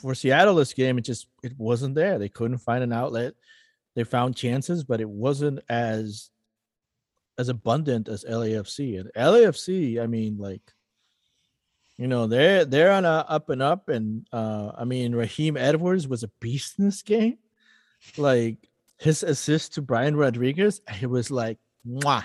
[0.01, 2.19] for Seattle this game, it just it wasn't there.
[2.19, 3.35] They couldn't find an outlet.
[3.95, 6.31] They found chances, but it wasn't as
[7.39, 9.01] as abundant as LAFC.
[9.01, 10.63] And LAFC, I mean, like,
[11.97, 13.89] you know, they're they're on a up and up.
[13.89, 17.39] And uh I mean, Raheem Edwards was a beast in this game.
[18.17, 18.57] Like
[18.99, 22.25] his assist to Brian Rodriguez, it was like mwah.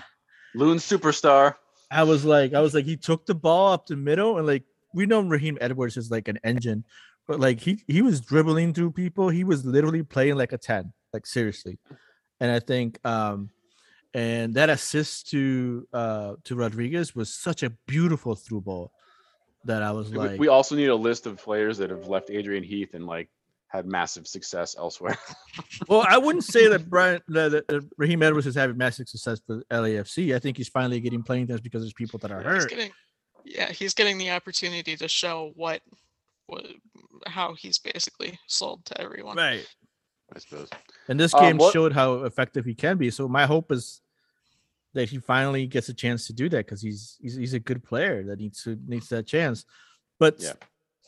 [0.53, 1.55] Loon superstar.
[1.91, 4.63] I was like, I was like, he took the ball up the middle, and like
[4.93, 6.83] we know Raheem Edwards is like an engine,
[7.27, 9.29] but like he he was dribbling through people.
[9.29, 11.75] He was literally playing like a 10, like seriously.
[12.39, 13.49] And I think um
[14.13, 15.41] and that assist to
[15.93, 18.91] uh to Rodriguez was such a beautiful through ball
[19.65, 22.29] that I was We- like we also need a list of players that have left
[22.29, 23.29] Adrian Heath and like
[23.67, 25.17] had massive success elsewhere.
[25.89, 29.41] well, I wouldn't say that Brian that, that, that Raheem Edwards is having massive success
[29.45, 30.33] for LAFC.
[30.35, 32.69] I think he's finally getting playing times because there's people that are He's hurt.
[32.69, 32.91] getting,
[33.43, 35.81] yeah, he's getting the opportunity to show what,
[36.45, 36.65] what,
[37.25, 39.35] how he's basically sold to everyone.
[39.35, 39.67] Right.
[40.33, 40.69] I suppose.
[41.07, 43.11] And this Um, game what- showed how effective he can be.
[43.11, 44.01] So my hope is
[44.93, 47.83] that he finally gets a chance to do that because he's, he's he's a good
[47.83, 49.65] player that needs to needs that chance.
[50.19, 50.53] But Yeah.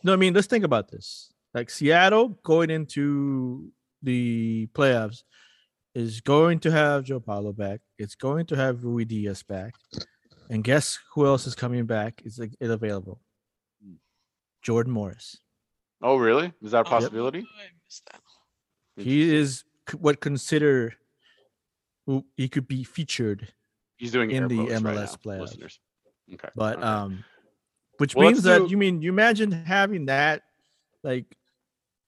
[0.04, 1.32] no, I mean let's think about this.
[1.54, 3.72] Like Seattle going into
[4.04, 5.24] the playoffs
[5.96, 7.82] is going to have João Paulo back.
[7.98, 9.74] It's going to have Ruidíaz back.
[10.50, 12.22] And guess who else is coming back?
[12.24, 13.22] Is it available?
[14.62, 15.38] Jordan Morris.
[16.02, 16.54] Oh, really?
[16.62, 17.40] Is that a Oh, possibility?
[17.40, 18.22] I missed that.
[18.98, 19.64] He is
[19.98, 20.94] what consider
[22.06, 23.54] who he could be featured
[23.98, 25.40] He's doing in the right MLS now, playoffs.
[25.42, 25.80] listeners.
[26.34, 26.50] Okay.
[26.56, 26.86] But okay.
[26.86, 27.24] um,
[27.98, 30.44] which Well, means that do- you mean you imagine having that,
[31.04, 31.26] like,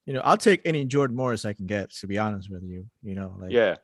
[0.05, 1.91] you know, I'll take any Jordan Morris I can get.
[1.91, 3.75] To be honest with you, you know, like, yeah.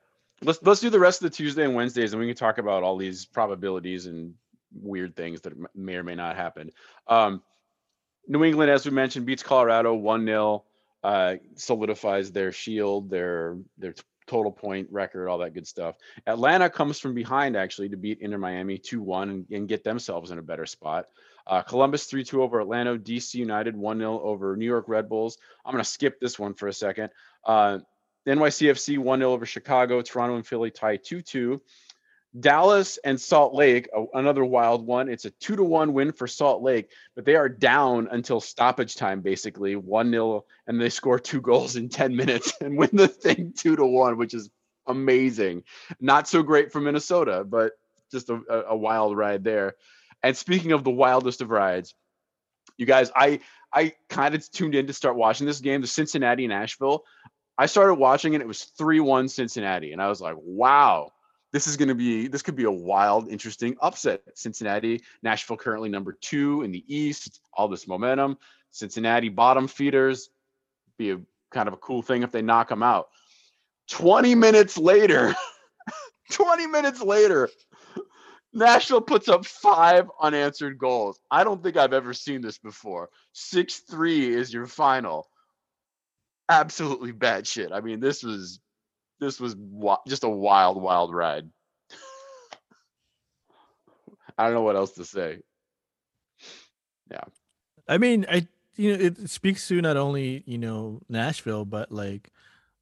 [0.41, 2.83] Let's let's do the rest of the Tuesday and Wednesdays, and we can talk about
[2.83, 4.33] all these probabilities and
[4.73, 6.71] weird things that may or may not happen.
[7.07, 7.41] Um,
[8.27, 10.63] New England, as we mentioned, beats Colorado one 0
[11.05, 13.93] uh, solidifies their shield, their their
[14.25, 15.95] total point record, all that good stuff.
[16.25, 20.39] Atlanta comes from behind actually to beat Inter Miami 2-1 and, and get themselves in
[20.39, 21.05] a better spot.
[21.45, 25.37] Uh, Columbus 3-2 over Atlanta, DC United 1-0 over New York Red Bulls.
[25.63, 27.11] I'm going to skip this one for a second.
[27.43, 27.79] Uh,
[28.27, 31.59] NYCFC 1-0 over Chicago, Toronto and Philly tie 2-2.
[32.39, 35.07] Dallas and Salt Lake, another wild one.
[35.07, 38.95] It's a two to one win for Salt Lake, but they are down until stoppage
[38.95, 43.07] time, basically one 0 and they score two goals in 10 minutes and win the
[43.07, 44.49] thing two to one, which is
[44.87, 45.63] amazing.
[45.99, 47.73] Not so great for Minnesota, but
[48.11, 49.75] just a, a, wild ride there.
[50.21, 51.95] And speaking of the wildest of rides,
[52.77, 53.39] you guys, I
[53.73, 57.03] I kind of tuned in to start watching this game, the Cincinnati Nashville.
[57.57, 59.93] I started watching and it was 3-1 Cincinnati.
[59.93, 61.11] And I was like, wow,
[61.55, 64.21] this is going to be this could be a wild interesting upset.
[64.33, 68.37] Cincinnati nashville currently number two in the east all this momentum.
[68.71, 70.31] Cincinnati bottom feeders
[70.97, 71.19] be a
[71.51, 73.07] kind of a cool thing if they knock them out.
[73.89, 75.33] 20 minutes later
[76.33, 77.49] 20 minutes later
[78.51, 81.21] nashville puts up five unanswered goals.
[81.31, 83.09] I don't think i've ever seen this before.
[83.33, 85.29] 6-3 is your final.
[86.49, 87.71] Absolutely bad shit.
[87.71, 88.59] I mean this was
[89.19, 89.55] this was
[90.07, 91.49] just a wild, wild ride.
[94.37, 95.39] I don't know what else to say.
[97.11, 97.21] Yeah.
[97.87, 102.31] I mean, I you know it speaks to not only you know Nashville, but like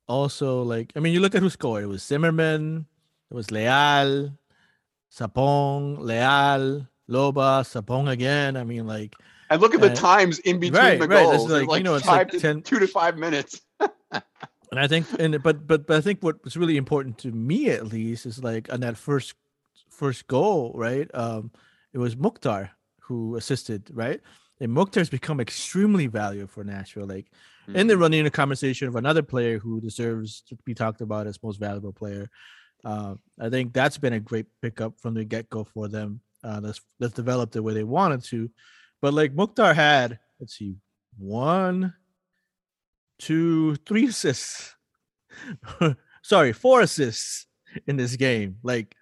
[0.07, 1.83] also like I mean, you look at who scored.
[1.83, 2.85] It was Zimmerman,
[3.29, 4.31] it was Leal,
[5.11, 8.57] Sapong, Leal, Loba, Sapong again.
[8.57, 9.15] I mean, like
[9.49, 11.49] And look at the Uh, times in between right, the right, goals.
[11.51, 13.61] like, like, you know, it's five like to, 10 two to five minutes.
[14.73, 17.69] And I think, and but but but I think what was really important to me
[17.69, 19.35] at least is like on that first
[19.91, 21.07] first goal, right?
[21.13, 21.51] Um,
[21.93, 22.71] it was Mukhtar
[23.01, 24.19] who assisted, right?
[24.59, 27.05] And Mukhtar's become extremely valuable for Nashville.
[27.05, 27.27] Like,
[27.67, 27.87] and Mm-hmm.
[27.87, 31.43] they're running in a conversation of another player who deserves to be talked about as
[31.43, 32.27] most valuable player.
[32.83, 36.19] Uh, I think that's been a great pickup from the get go for them.
[36.43, 38.49] Uh, that's that's developed the way they wanted to,
[39.03, 40.77] but like Mukhtar had, let's see,
[41.19, 41.93] one,
[43.23, 44.75] two, three assists.
[46.23, 47.47] Sorry, four assists
[47.87, 48.57] in this game.
[48.63, 48.95] Like,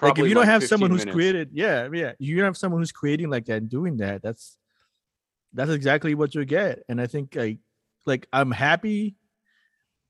[0.00, 1.14] like if Probably you don't have someone 15 who's minutes.
[1.14, 4.22] created, yeah, yeah, you don't have someone who's creating like that and doing that.
[4.22, 4.56] That's
[5.52, 6.84] that's exactly what you get.
[6.88, 7.58] And I think like
[8.06, 9.16] like I'm happy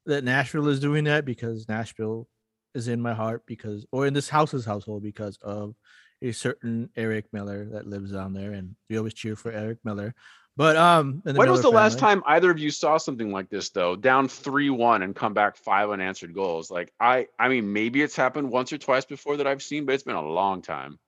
[0.06, 2.28] that Nashville is doing that because Nashville
[2.74, 5.74] is in my heart because or in this house's household because of
[6.20, 10.14] a certain Eric Miller that lives down there and we always cheer for Eric Miller.
[10.58, 13.70] But um When was the Miller last time either of you saw something like this
[13.70, 13.94] though?
[13.94, 16.68] Down three one and come back five unanswered goals.
[16.68, 19.94] Like I, I mean, maybe it's happened once or twice before that I've seen, but
[19.94, 20.98] it's been a long time.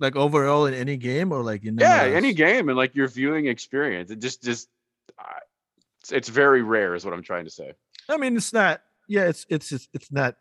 [0.00, 2.14] like overall in any game or like in Yeah, MLS?
[2.14, 4.10] any game and like your viewing experience.
[4.10, 4.68] It just, just,
[6.02, 7.72] it's, it's very rare, is what I'm trying to say.
[8.08, 8.80] I mean, it's not.
[9.08, 10.36] Yeah, it's it's it's, it's not.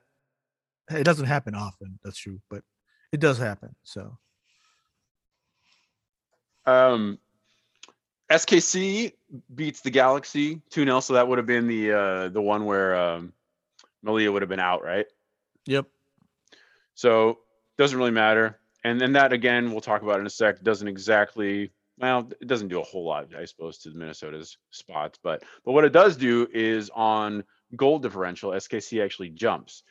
[0.91, 1.97] It doesn't happen often.
[2.03, 2.61] That's true, but
[3.11, 3.75] it does happen.
[3.83, 4.17] So
[6.67, 7.17] Um,
[8.29, 9.13] SKC
[9.55, 10.99] beats the Galaxy 2 0.
[10.99, 13.33] So that would have been the uh, the one where um,
[14.03, 15.05] Malia would have been out, right?
[15.65, 15.85] yep.
[16.95, 17.39] So
[17.77, 18.59] doesn't really matter.
[18.83, 20.61] And then that again, we'll talk about in a sec.
[20.61, 25.19] Doesn't exactly well, it doesn't do a whole lot, I suppose, to Minnesota's spots.
[25.21, 27.43] But but what it does do is on
[27.75, 29.83] goal differential, SKC actually jumps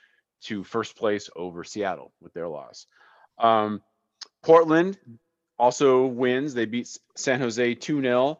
[0.42, 2.86] to first place over Seattle with their loss.
[3.38, 3.82] Um,
[4.42, 4.98] Portland
[5.58, 6.54] also wins.
[6.54, 8.38] They beat San Jose 2 0.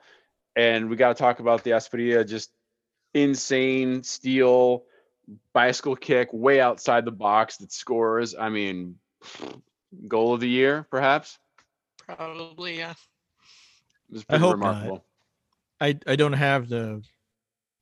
[0.55, 2.51] And we got to talk about the Asprilla just
[3.13, 4.85] insane steal,
[5.53, 8.35] bicycle kick way outside the box that scores.
[8.35, 8.97] I mean,
[10.09, 11.39] goal of the year, perhaps.
[11.99, 12.93] Probably, yeah.
[12.93, 15.03] It was I pretty hope not.
[15.81, 17.03] I I don't have the.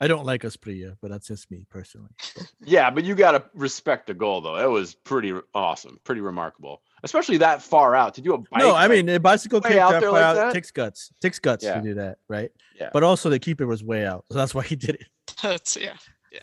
[0.01, 2.11] I don't like Asprilla, but that's just me personally.
[2.67, 4.57] Yeah, but you got to respect the goal, though.
[4.57, 8.49] It was pretty awesome, pretty remarkable, especially that far out to do a bike.
[8.59, 10.53] no, I mean a bicycle way kick out that there far like out that?
[10.55, 11.13] takes guts.
[11.21, 11.75] Takes guts Yeah.
[11.75, 12.51] to do that, right?
[12.81, 12.91] Yeah.
[12.93, 15.07] But also the keeper was way out, so that's why he did it.
[15.43, 15.95] That's yeah.
[16.33, 16.41] Yeah.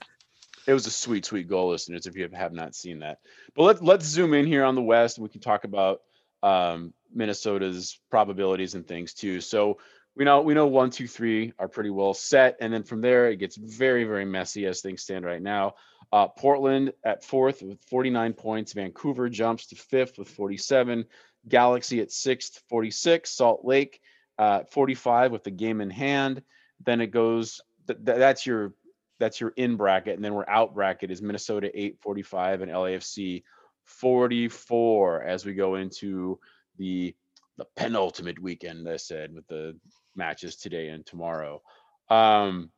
[0.67, 2.05] It was a sweet, sweet goal, listeners.
[2.07, 3.17] If you have- have not seen that,
[3.55, 5.17] but let let's zoom in here on the West.
[5.17, 6.01] And we can talk about
[6.43, 9.41] um, Minnesota's probabilities and things too.
[9.41, 9.77] So
[10.15, 13.29] we know we know one, two, three are pretty well set, and then from there
[13.29, 15.75] it gets very, very messy as things stand right now.
[16.11, 18.73] Uh, Portland at fourth with 49 points.
[18.73, 21.05] Vancouver jumps to fifth with 47.
[21.47, 23.29] Galaxy at sixth, 46.
[23.29, 24.01] Salt Lake
[24.37, 26.41] uh, 45 with the game in hand.
[26.85, 27.61] Then it goes.
[27.87, 28.73] Th- th- that's your
[29.19, 33.43] that's your in bracket, and then we're out bracket is Minnesota 845 and LAFC
[33.85, 36.39] 44 as we go into
[36.77, 37.15] the
[37.57, 38.89] the penultimate weekend.
[38.89, 39.77] I said with the
[40.15, 41.61] matches today and tomorrow.
[42.09, 42.71] Um,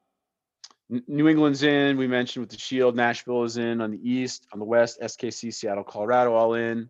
[0.90, 1.98] New England's in.
[1.98, 2.96] We mentioned with the Shield.
[2.96, 4.48] Nashville is in on the East.
[4.54, 6.90] On the West, SKC, Seattle, Colorado, all in.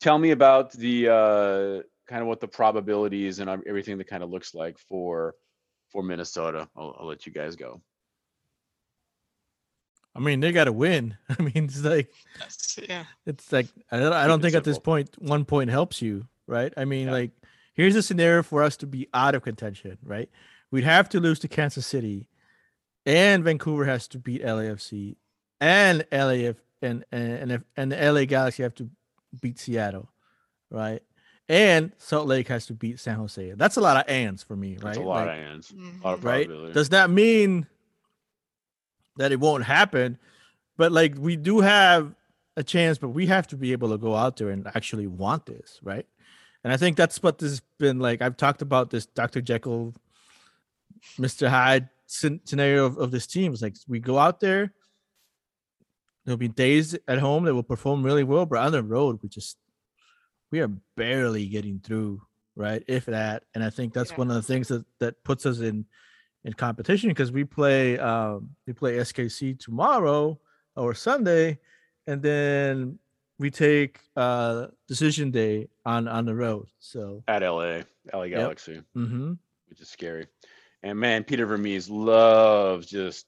[0.00, 4.22] Tell me about the uh, kind of what the probabilities and um, everything that kind
[4.22, 5.34] of looks like for
[5.90, 6.68] for Minnesota.
[6.76, 7.80] I'll, I'll let you guys go.
[10.16, 11.16] I mean, they got to win.
[11.38, 12.12] I mean, it's like
[12.88, 13.04] yeah.
[13.26, 16.26] it's like I don't, I don't it think at this point one point helps you,
[16.46, 16.72] right?
[16.76, 17.12] I mean, Yeah.
[17.12, 17.30] like
[17.74, 20.30] here's a scenario for us to be out of contention, right?
[20.70, 22.26] We'd have to lose to Kansas City,
[23.04, 25.16] and Vancouver has to beat LAFC,
[25.60, 28.88] and LAF and and and, if, and the LA Galaxy have to
[29.40, 30.10] beat Seattle,
[30.70, 31.02] right?
[31.48, 33.52] And Salt Lake has to beat San Jose.
[33.52, 34.82] That's a lot of ands for me, right?
[34.82, 35.70] That's a lot Like, of hands.
[35.70, 36.02] A mm-hmm.
[36.02, 36.48] lot of right?
[36.72, 37.66] Does not mean
[39.18, 40.18] that it won't happen,
[40.76, 42.14] but like we do have
[42.56, 45.44] a chance, but we have to be able to go out there and actually want
[45.46, 46.06] this, right?
[46.64, 48.22] And I think that's what this has been like.
[48.22, 49.42] I've talked about this Dr.
[49.42, 49.94] Jekyll,
[51.18, 51.48] Mr.
[51.48, 53.52] Hyde scen- scenario of, of this team.
[53.52, 54.72] It's like we go out there,
[56.24, 59.28] there'll be days at home that will perform really well, but on the road, we
[59.28, 59.58] just
[60.50, 62.22] we are barely getting through,
[62.56, 62.82] right?
[62.86, 63.42] If that.
[63.54, 64.16] And I think that's Yeah.
[64.18, 65.84] one of the things that that puts us in
[66.44, 70.38] in competition because we play um we play SKC tomorrow
[70.76, 71.58] or Sunday,
[72.06, 72.98] and then
[73.38, 76.66] we take uh decision day on on the road.
[76.78, 77.80] So at LA,
[78.12, 79.32] LA Galaxy, hmm
[79.68, 80.26] which is scary.
[80.82, 83.26] And man, Peter Vermes loves just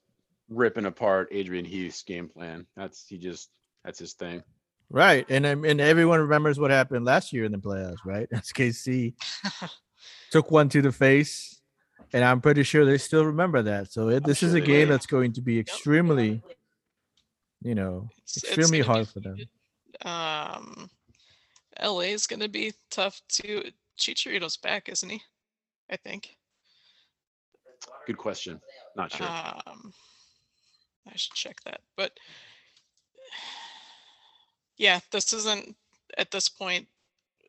[0.48, 2.66] ripping apart Adrian Heath's game plan.
[2.76, 3.50] That's he just
[3.84, 4.42] that's his thing.
[4.90, 5.24] right.
[5.28, 8.28] And and everyone remembers what happened last year in the playoffs, right?
[8.32, 9.14] SKC
[10.30, 11.60] took one to the face,
[12.12, 13.90] and I'm pretty sure they still remember that.
[13.92, 14.92] So it, this is a game do.
[14.92, 16.42] that's going to be extremely,
[17.62, 19.36] you know, It's- it's extremely gonna be hard for them.
[20.04, 20.90] Um,
[21.82, 23.64] LA is going to be tough too.
[23.98, 25.20] Chicharito's back, isn't he?
[25.90, 26.36] I think.
[28.06, 28.60] Good question.
[28.96, 29.26] Not sure.
[29.26, 29.92] Um,
[31.06, 31.80] I should check that.
[31.96, 32.12] But
[34.76, 35.74] yeah, this isn't
[36.18, 36.86] at this point.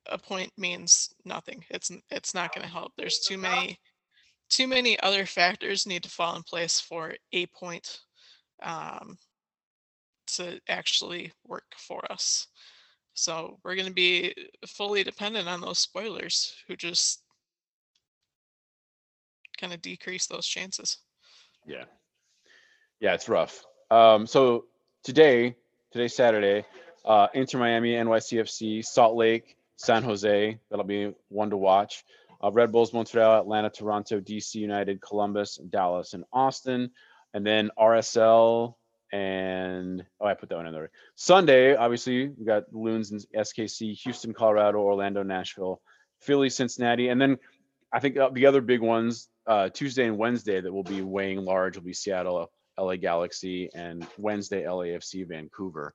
[0.10, 1.66] A point means nothing.
[1.70, 2.94] It's it's not going to help.
[2.98, 3.78] There's too many,
[4.50, 8.00] too many other factors need to fall in place for a point,
[8.64, 9.18] um,
[10.36, 12.48] to actually work for us.
[13.14, 14.34] So we're going to be
[14.68, 17.24] fully dependent on those spoilers who just
[19.60, 21.00] kind of decrease those chances.
[21.66, 21.86] Yeah.
[23.00, 23.64] Yeah, it's rough.
[23.90, 24.66] Um, so
[25.04, 25.56] today,
[25.92, 26.66] today's Saturday,
[27.06, 30.60] uh, Inter Miami, NYCFC, Salt Lake, San Jose.
[30.70, 32.04] That'll be one to watch.
[32.44, 36.92] Uh, Red Bulls, Montreal, Atlanta, Toronto, DC United, Columbus, Dallas, and Austin.
[37.34, 38.76] And then RSL
[39.12, 40.92] and oh, I put that one in there.
[41.16, 45.82] Sunday, obviously, we got Loons and SKC, Houston, Colorado, Orlando, Nashville,
[46.20, 47.38] Philly, Cincinnati, and then
[47.94, 51.44] I think uh, the other big ones uh, Tuesday and Wednesday that will be weighing
[51.44, 55.94] large will be Seattle, LA Galaxy, and Wednesday LAFC Vancouver.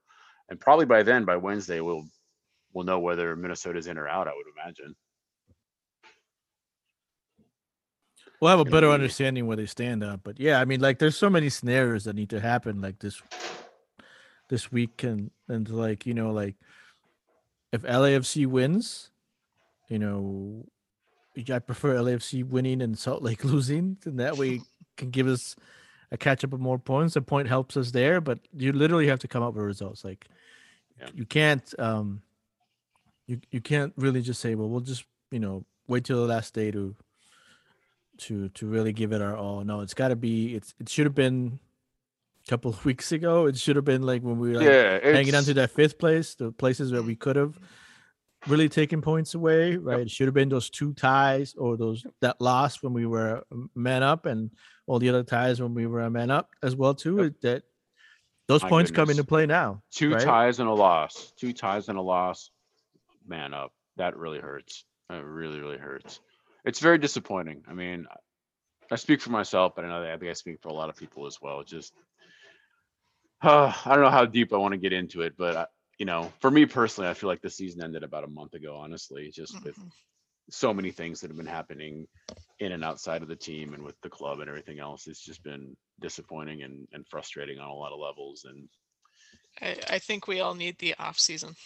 [0.49, 2.07] And probably by then, by Wednesday, we'll
[2.73, 4.29] we'll know whether Minnesota's in or out.
[4.29, 4.95] I would imagine.
[8.43, 10.23] We'll have a better be- understanding where they stand up.
[10.25, 13.23] But yeah, I mean, like, there's so many scenarios that need to happen, like this,
[14.49, 16.57] this week, and and like you know, like
[17.73, 19.11] if LAFC wins,
[19.89, 20.67] you know,
[21.37, 24.61] I prefer LAFC winning and Salt Lake losing, and that way
[24.97, 25.55] can give us
[26.11, 27.15] a catch up of more points.
[27.15, 30.05] A point helps us there, but you literally have to come up with results.
[30.05, 30.27] Like
[30.99, 31.11] Yeah.
[31.15, 32.23] you can't, um,
[33.29, 36.55] you you can't really just say, well, we'll just you know wait till the last
[36.55, 36.97] day to
[38.19, 39.63] to to really give it our all.
[39.65, 40.55] No, it's got to be.
[40.55, 41.59] It's it should have been
[42.47, 43.47] a couple of weeks ago.
[43.47, 45.99] It should have been like when we were like, yeah, hanging on to that fifth
[45.99, 47.59] place, the places where we could have
[48.49, 49.77] really taken points away.
[49.77, 53.45] Right, it should have been those two ties or those that loss when we were
[53.53, 54.51] um, man up, and
[54.87, 57.23] all the other ties when we were a man up as well too.
[57.23, 57.33] Yep.
[57.43, 57.63] That
[58.49, 59.83] those My points come into play now.
[59.91, 60.23] two right?
[60.23, 61.33] ties and a loss.
[61.37, 62.51] Two ties and a loss.
[63.27, 63.73] Man up.
[63.97, 64.85] That really hurts.
[65.11, 66.21] It really, really hurts.
[66.65, 67.65] It's very disappointing.
[67.69, 68.07] I mean,
[68.91, 70.91] I speak for myself, but I know that I think I speak for a lot
[70.91, 71.63] of people as well.
[71.65, 71.93] Just,
[73.43, 75.67] uh, I don't know how deep I want to get into it, but I,
[75.99, 78.77] you know, for me personally, I feel like the season ended about a month ago.
[78.77, 79.91] Honestly, just with Mhm.
[80.51, 82.07] so many things that have been happening
[82.59, 85.07] in and outside of the team and with the club and everything else.
[85.07, 88.45] It's just been disappointing and, and frustrating on a lot of levels.
[88.45, 88.69] And
[89.61, 91.57] I, I think we all need the off season.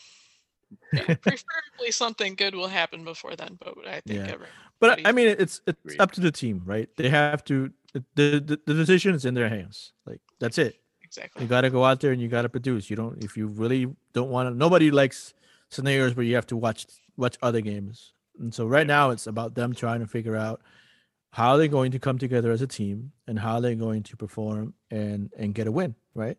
[0.93, 4.37] Yeah, preferably something good will happen before then, but I think Yeah.
[4.79, 6.01] But I mean, it's it's Agreed.
[6.01, 6.89] up to the team, right?
[6.97, 7.71] They have to.
[7.93, 9.93] The, the the decision is in their hands.
[10.05, 10.77] Like that's it.
[11.03, 11.43] exactly.
[11.43, 12.91] You got to go out there and you got to produce.
[12.91, 14.55] You don't if you really don't want to.
[14.55, 15.33] Nobody likes
[15.71, 16.87] scenarios where you have to watch
[17.17, 18.13] watch other games.
[18.39, 20.61] And so right now it's about them trying to figure out
[21.31, 24.75] how they're going to come together as a team and how they're going to perform
[24.91, 26.37] and and get a win, right?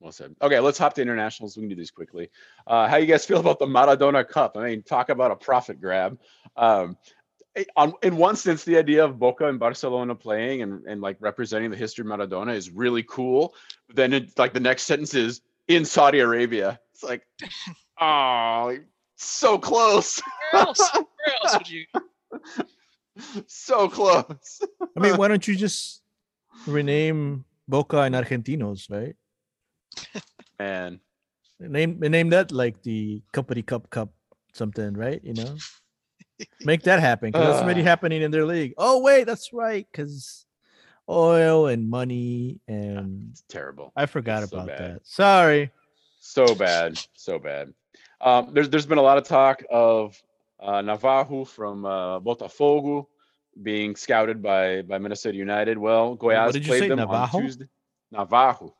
[0.00, 0.34] Well said.
[0.40, 1.56] Okay, let's hop to internationals.
[1.56, 2.30] We can do these quickly.
[2.66, 4.56] Uh, how you guys feel about the Maradona Cup?
[4.56, 6.18] I mean, talk about a profit grab.
[6.56, 6.96] Um,
[7.56, 11.16] eh, on, in one sense, the idea of Boca and Barcelona playing and, and like
[11.20, 13.54] representing the history of Maradona is really cool.
[13.88, 16.78] Then it's like the next sentence is in Saudi Arabia.
[16.92, 17.26] It's like,
[18.00, 18.76] oh,
[19.16, 20.20] so close,
[20.52, 20.90] Where else?
[20.94, 21.84] Where else would you?
[23.46, 24.60] so close.
[24.96, 26.02] I mean, why don't you just
[26.66, 29.16] rename Boca and Argentinos, right?
[30.58, 31.00] Man,
[31.60, 34.10] Name name that like the company cup cup
[34.52, 35.20] something, right?
[35.24, 35.56] You know,
[36.60, 37.84] make that happen because that's already Uh.
[37.84, 38.74] happening in their league.
[38.78, 40.46] Oh wait, that's right, because
[41.08, 43.92] oil and money and it's terrible.
[43.96, 44.78] I forgot It's about bad.
[44.78, 45.00] that.
[45.06, 45.70] Sorry.
[46.20, 47.72] So bad, so bad.
[48.20, 50.20] Um, there's there's been a lot of talk of
[50.60, 53.06] uh, Navajo from uh, Botafogo
[53.62, 55.76] being scouted by by Minnesota United.
[55.78, 57.38] Well, Goiás played say, them Navajo?
[57.38, 57.66] on Tuesday.
[58.12, 58.74] Navajo.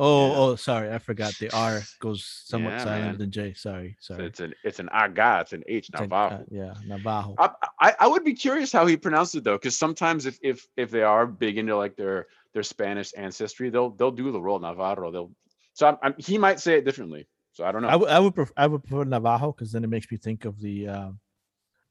[0.00, 0.36] Oh, Yeah.
[0.38, 1.34] oh, sorry, I forgot.
[1.40, 3.18] The R goes somewhat Yeah, silent man.
[3.18, 3.52] than J.
[3.54, 4.26] Sorry, So sorry.
[4.26, 5.88] it's an it's an aga, it's an H.
[5.88, 6.34] It's an- Navajo.
[6.36, 7.34] uh, yeah, Navajo.
[7.38, 10.66] I, I I would be curious how he pronounced it though, because sometimes if if
[10.76, 14.58] if they are big into like their their Spanish ancestry, they'll they'll do the role
[14.60, 15.10] Navarro.
[15.10, 15.32] They'll
[15.72, 17.26] so I'm, I'm, he might say it differently.
[17.52, 17.88] So I don't know.
[17.88, 20.44] I would I would pref- I would prefer Navajo because then it makes me think
[20.44, 21.10] of the uh,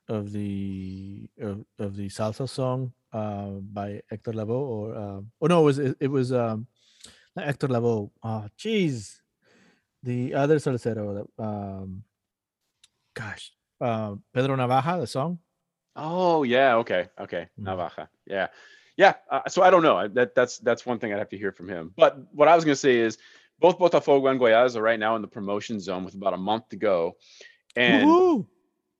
[0.08, 5.62] of the of, of the salsa song uh, by Hector Lavoe or uh, oh no
[5.62, 6.68] it was it, it was um
[7.41, 9.19] Hector Lavoe oh jeez
[10.03, 12.03] the other salsero um
[13.13, 15.39] gosh uh, Pedro Navaja the song
[15.99, 17.65] Oh yeah, okay, okay, Mhm.
[17.65, 18.47] Navaja, yeah,
[18.97, 19.15] yeah.
[19.31, 19.97] Uh, so I don't know.
[19.97, 21.91] I- That that's that's one thing I'd have to hear from him.
[21.97, 23.17] But what I was gonna say is,
[23.59, 26.69] both Botafogo and Goiás are right now in the promotion zone with about a month
[26.69, 27.17] to go,
[27.75, 28.45] and Woohoo!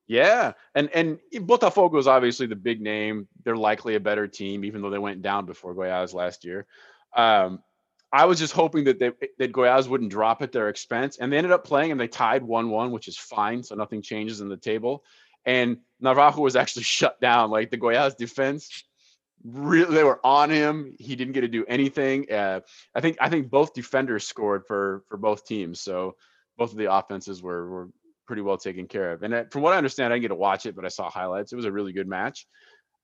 [0.08, 3.28] yeah, and and Botafogo is obviously the big name.
[3.44, 6.66] They're likely a better team, even though they went down before Goiás last year.
[7.14, 7.62] Um,
[8.12, 11.36] I was just hoping that they that Goiás wouldn't drop at their expense, and they
[11.36, 14.56] ended up playing and they tied one-one, which is fine, so nothing changes in the
[14.56, 15.04] table.
[15.44, 17.50] And Navajo was actually shut down.
[17.50, 18.84] Like the Goiás defense,
[19.44, 20.94] really, they were on him.
[20.98, 22.30] He didn't get to do anything.
[22.32, 22.60] Uh,
[22.94, 26.16] I think I think both defenders scored for for both teams, so
[26.56, 27.88] both of the offenses were were
[28.26, 29.22] pretty well taken care of.
[29.22, 31.10] And uh, from what I understand, I didn't get to watch it, but I saw
[31.10, 31.52] highlights.
[31.52, 32.46] It was a really good match.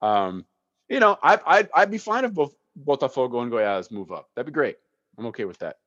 [0.01, 0.45] Um,
[0.87, 4.29] you know, I, I'd, I'd be fine if both Botafogo and Goiás move up.
[4.35, 4.75] That'd be great.
[5.17, 5.77] I'm okay with that.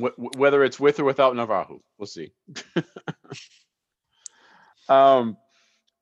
[0.00, 2.32] Wh- wh- whether it's with or without Navarro, we'll see.
[4.88, 5.36] um,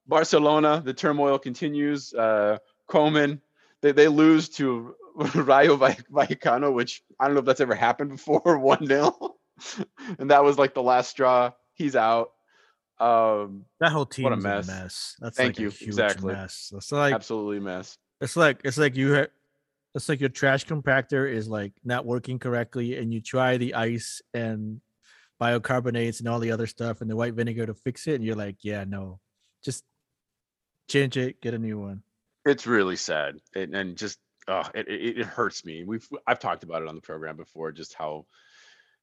[0.06, 2.12] Barcelona, the turmoil continues.
[2.12, 2.58] Uh,
[2.90, 3.40] Koeman,
[3.80, 4.94] they, they lose to
[5.34, 9.36] Rayo Vallecano, which I don't know if that's ever happened before, 1 0.
[10.18, 11.50] and that was like the last straw.
[11.74, 12.30] He's out.
[12.98, 14.68] Um, that whole team What a is mess.
[14.68, 15.72] a mess that's Thank like you.
[15.80, 16.32] Exactly.
[16.34, 17.98] mess it's like absolutely a mess.
[18.20, 19.26] It's like it's like you ha-
[19.94, 24.22] it's like your trash compactor is like not working correctly, and you try the ice
[24.32, 24.80] and
[25.40, 28.36] biocarbonates and all the other stuff and the white vinegar to fix it, and you're
[28.36, 29.20] like, yeah, no,
[29.64, 29.84] just
[30.88, 32.02] change it, get a new one.
[32.44, 34.18] It's really sad, and, and just
[34.48, 35.84] oh, it, it it hurts me.
[35.84, 38.26] We've I've talked about it on the program before, just how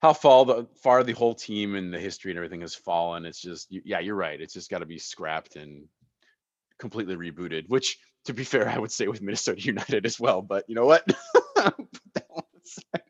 [0.02, 3.26] how far the far the whole team and the history and everything has fallen.
[3.26, 4.40] It's just yeah, you're right.
[4.40, 5.86] It's just got to be scrapped and
[6.80, 7.66] completely rebooted.
[7.68, 10.42] Which, to be fair, I would say with Minnesota United as well.
[10.42, 11.06] But you know what?
[11.08, 11.16] Put
[12.14, 13.04] that one aside.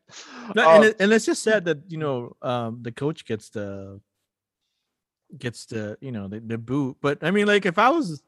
[0.54, 3.50] No, Um, and it, and it's just sad that you know um, the coach gets
[3.50, 4.00] the
[5.38, 6.96] gets the you know the, the boot.
[7.00, 8.22] But I mean, like if I was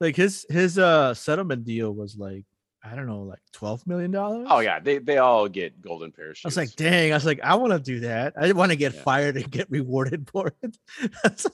[0.00, 2.44] like his his uh settlement deal was like
[2.82, 4.46] I don't know like twelve million dollars.
[4.50, 6.44] oh yeah, they they all get golden parachutes.
[6.44, 8.34] I was like, dang, I was like, I want to do that.
[8.40, 9.02] I want to get Yeah.
[9.02, 10.78] fired and get rewarded for it.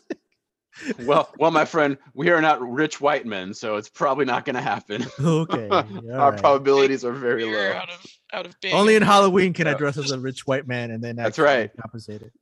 [0.86, 4.24] That's like, well, well, my friend, we are not rich white men, so it's probably
[4.24, 5.04] not going to happen.
[5.20, 5.68] okay.
[5.70, 5.82] Our
[6.20, 6.40] all right.
[6.40, 7.76] probabilities are very You're low.
[7.76, 10.90] out of out of Only in Halloween can I dress as a rich white man
[10.90, 11.70] and then That's right.
[11.80, 12.32] compensated.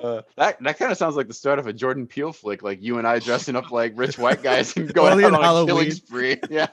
[0.00, 2.82] Uh, that that kind of sounds like the start of a Jordan Peele flick, like
[2.82, 5.62] you and I dressing up like rich white guys and going Only out on on
[5.62, 5.90] a killing Halloween.
[5.92, 6.36] spree.
[6.50, 6.68] Yeah.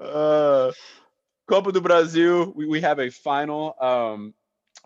[0.00, 0.72] uh,
[1.48, 3.74] Copa do Brasil, we, we have a final.
[3.80, 4.34] Um,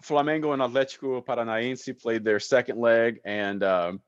[0.02, 4.00] Flamengo and Atletico Paranaense played their second leg, and um,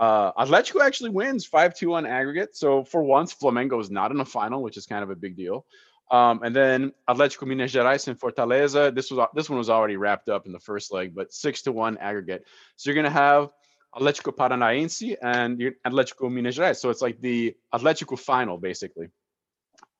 [0.00, 2.56] Uh, Atletico actually wins 5-2 on aggregate.
[2.56, 5.36] So for once, Flamengo is not in a final, which is kind of a big
[5.36, 5.66] deal.
[6.10, 8.94] Um, and then Atletico Minas Gerais and Fortaleza.
[8.94, 11.72] This was this one was already wrapped up in the first leg, but six to
[11.72, 12.46] one aggregate.
[12.76, 13.50] So you're gonna have
[13.94, 16.78] Atletico Paranaense and Atletico Minas Gerais.
[16.80, 19.08] So it's like the Atletico final, basically,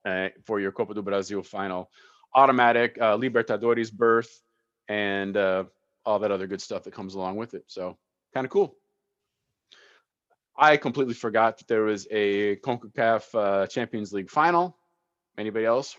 [0.09, 1.91] uh, for your Copa do Brasil final.
[2.35, 4.33] Automatic uh, Libertadores berth
[4.91, 5.63] and uh,
[6.05, 7.63] all that other good stuff that comes along with it.
[7.69, 7.97] So
[8.35, 8.75] kind of cool.
[10.59, 14.77] I completely forgot that there was a CONCACAF uh, Champions League final.
[15.39, 15.97] Anybody else?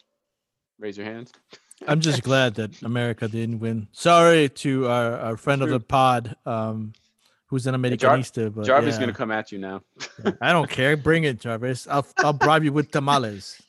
[0.78, 1.32] Raise your hands.
[1.88, 3.88] I'm just glad that America didn't win.
[3.92, 6.94] Sorry to our, our friend of the pod, um,
[7.48, 8.54] who's an Jar- Americanista.
[8.54, 9.00] but Jarvis is yeah.
[9.00, 9.82] gonna come at you now.
[10.42, 10.96] I don't care.
[10.96, 11.88] Bring it, Jarvis.
[11.88, 13.60] I'll I'll bribe you with tamales.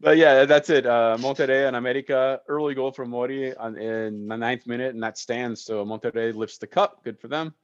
[0.00, 0.86] But yeah, that's it.
[0.86, 5.18] Uh, Monterrey and America early goal from Mori on, in the ninth minute, and that
[5.18, 5.62] stands.
[5.64, 7.02] So Monterrey lifts the cup.
[7.04, 7.54] Good for them.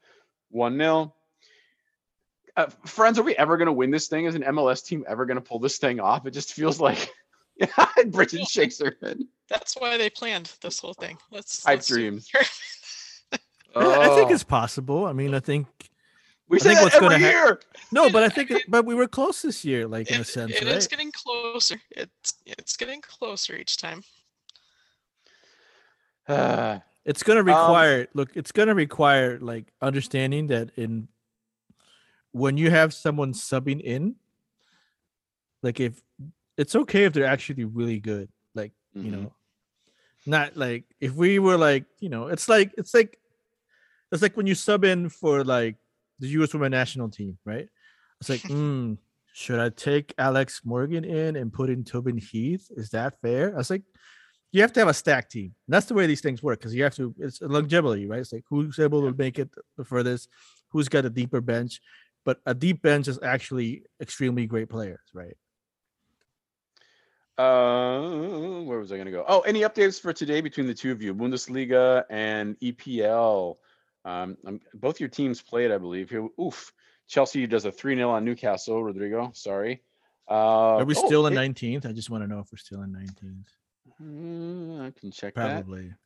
[0.51, 1.13] One 0
[2.57, 4.27] uh, Friends, are we ever going to win this thing?
[4.27, 6.27] Is an MLS team ever going to pull this thing off?
[6.27, 7.11] It just feels like.
[7.57, 7.69] Yeah,
[8.07, 9.21] Bridget shakes her head.
[9.49, 11.19] That's why they planned this whole thing.
[11.31, 12.29] Let's I let's do- dreams.
[13.33, 13.39] I-
[13.77, 14.35] I think Oh.
[14.35, 15.07] it's possible.
[15.07, 15.69] I mean, I think
[16.55, 17.61] We I say think that what's every gonna hap- year.
[17.93, 20.61] no, but I think, it, but we were close this year, like in a sense,
[20.63, 20.77] it right?
[20.77, 21.81] is getting closer.
[21.91, 24.03] It's it's getting closer each time.
[26.29, 31.09] Uh, It's gonna Um, require look, it's gonna require like understanding that in
[32.33, 34.15] when you have someone subbing in,
[35.63, 36.01] like if
[36.57, 39.13] it's okay if they're actually really good, like you Mhm.
[39.13, 39.35] know,
[40.25, 43.19] not like if we were like you know, it's like it's like
[44.11, 45.77] it's like when you sub in for like
[46.25, 46.53] the U.S.
[46.53, 47.69] women's national team, right?
[48.21, 48.95] It's like, hmm,
[49.33, 52.69] should I take Alex Morgan in and put in Tobin Heath?
[52.77, 53.55] Is that fair?
[53.55, 53.83] I was like,
[54.53, 55.55] you have to have a stack team.
[55.67, 57.13] And that's the way these things work because you have to.
[57.19, 58.21] It's longevity, right?
[58.21, 60.29] It's like who's able to make it the furthest,
[60.69, 61.81] who's got a deeper bench,
[62.25, 65.37] but a deep bench is actually extremely great players, right?
[67.37, 69.25] Uh, where was I going to go?
[69.27, 73.57] Oh, any updates for today between the two of you, Bundesliga and EPL?
[74.05, 76.11] Um, um, both your teams played, I believe.
[76.11, 76.73] Here, oof.
[77.07, 79.31] Chelsea does a 3 0 on Newcastle, Rodrigo.
[79.35, 79.83] Sorry.
[80.29, 81.85] Uh, Are we oh, still in it- nineteenth?
[81.85, 83.49] I just want to know if we're still in nineteenth.
[84.03, 85.89] Mm, I can check Probably.
[85.89, 85.97] that.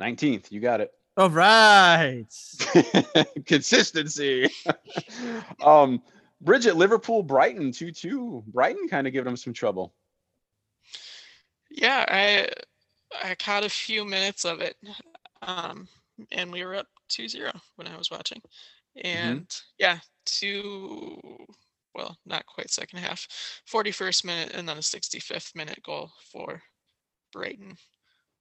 [0.00, 0.50] 19th.
[0.50, 0.92] You got it.
[1.16, 2.26] All right.
[3.46, 4.48] Consistency.
[5.64, 6.02] um,
[6.40, 8.44] Bridget, Liverpool, Brighton, 2 2.
[8.48, 9.94] Brighton kind of giving them some trouble.
[11.70, 12.48] Yeah, I
[13.22, 14.76] I caught a few minutes of it.
[15.46, 15.88] Um
[16.30, 18.40] and we were up 2-0 when I was watching.
[19.02, 21.18] And yeah, two
[21.94, 23.26] well, not quite second half.
[23.72, 26.60] 41st minute and then a 65th minute goal for
[27.32, 27.76] Brighton.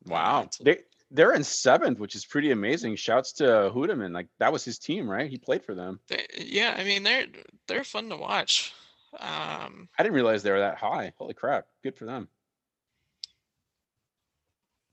[0.06, 0.50] Wow.
[0.62, 0.80] They
[1.12, 2.96] they're in seventh, which is pretty amazing.
[2.96, 4.14] Shouts to Hudeman.
[4.14, 5.30] Like that was his team, right?
[5.30, 6.00] He played for them.
[6.08, 7.28] They, yeah, I mean they're
[7.68, 8.74] they're fun to watch.
[9.20, 11.14] Um I didn't realize they were that high.
[11.18, 11.66] Holy crap.
[11.84, 12.28] Good for them.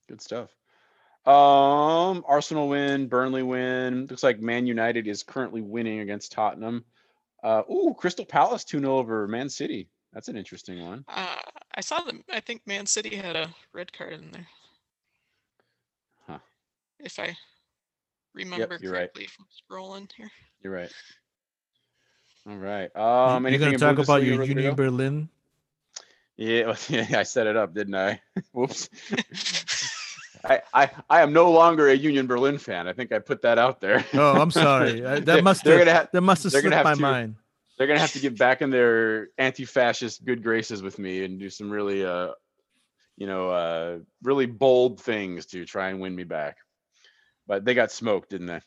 [0.09, 0.51] Good stuff.
[1.27, 4.07] Um Arsenal win, Burnley win.
[4.07, 6.85] Looks like Man United is currently winning against Tottenham.
[7.43, 9.89] Uh ooh, Crystal Palace 2-0 over Man City.
[10.13, 11.05] That's an interesting one.
[11.09, 11.37] uh,
[11.75, 14.47] I saw them I think Man City had a red card in there.
[16.27, 16.39] Huh.
[16.99, 17.37] If I
[18.35, 19.01] remember you're right.
[19.13, 20.31] correctly from scrolling here.
[20.63, 20.93] You're right.
[22.49, 22.91] All right.
[22.95, 24.61] You- Um You're anything gonna talk about Bundesliga, your Rodrigo?
[24.61, 25.29] Union Berlin.
[26.37, 28.23] Yeah, yeah, I set it up, didn't I?
[28.53, 28.89] Whoops.
[30.45, 32.87] I, I I am no longer a Union Berlin fan.
[32.89, 34.05] I think I put that out there.
[34.15, 35.01] Oh, I'm sorry.
[35.01, 37.37] They're- that must have that must have slipped my to- mind.
[37.79, 41.49] they're gonna have to get back in their anti-fascist good graces with me and do
[41.51, 42.29] some really uh
[43.17, 46.57] you know uh really bold things to try and win me back.
[47.47, 48.61] But they got smoked, didn't they?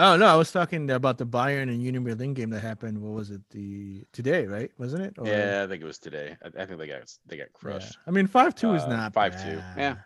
[0.00, 3.00] Oh no, I was talking about the Bayern and Union Berlin game that happened.
[3.02, 3.40] What was it?
[3.50, 4.70] The today, right?
[4.78, 5.14] Wasn't it?
[5.18, 6.36] Or- Yeah, I think it was today.
[6.42, 7.48] I, I think they got they got yeah.
[7.52, 7.98] crushed.
[8.06, 9.96] I mean, five two is Uh, not 5-2, yeah.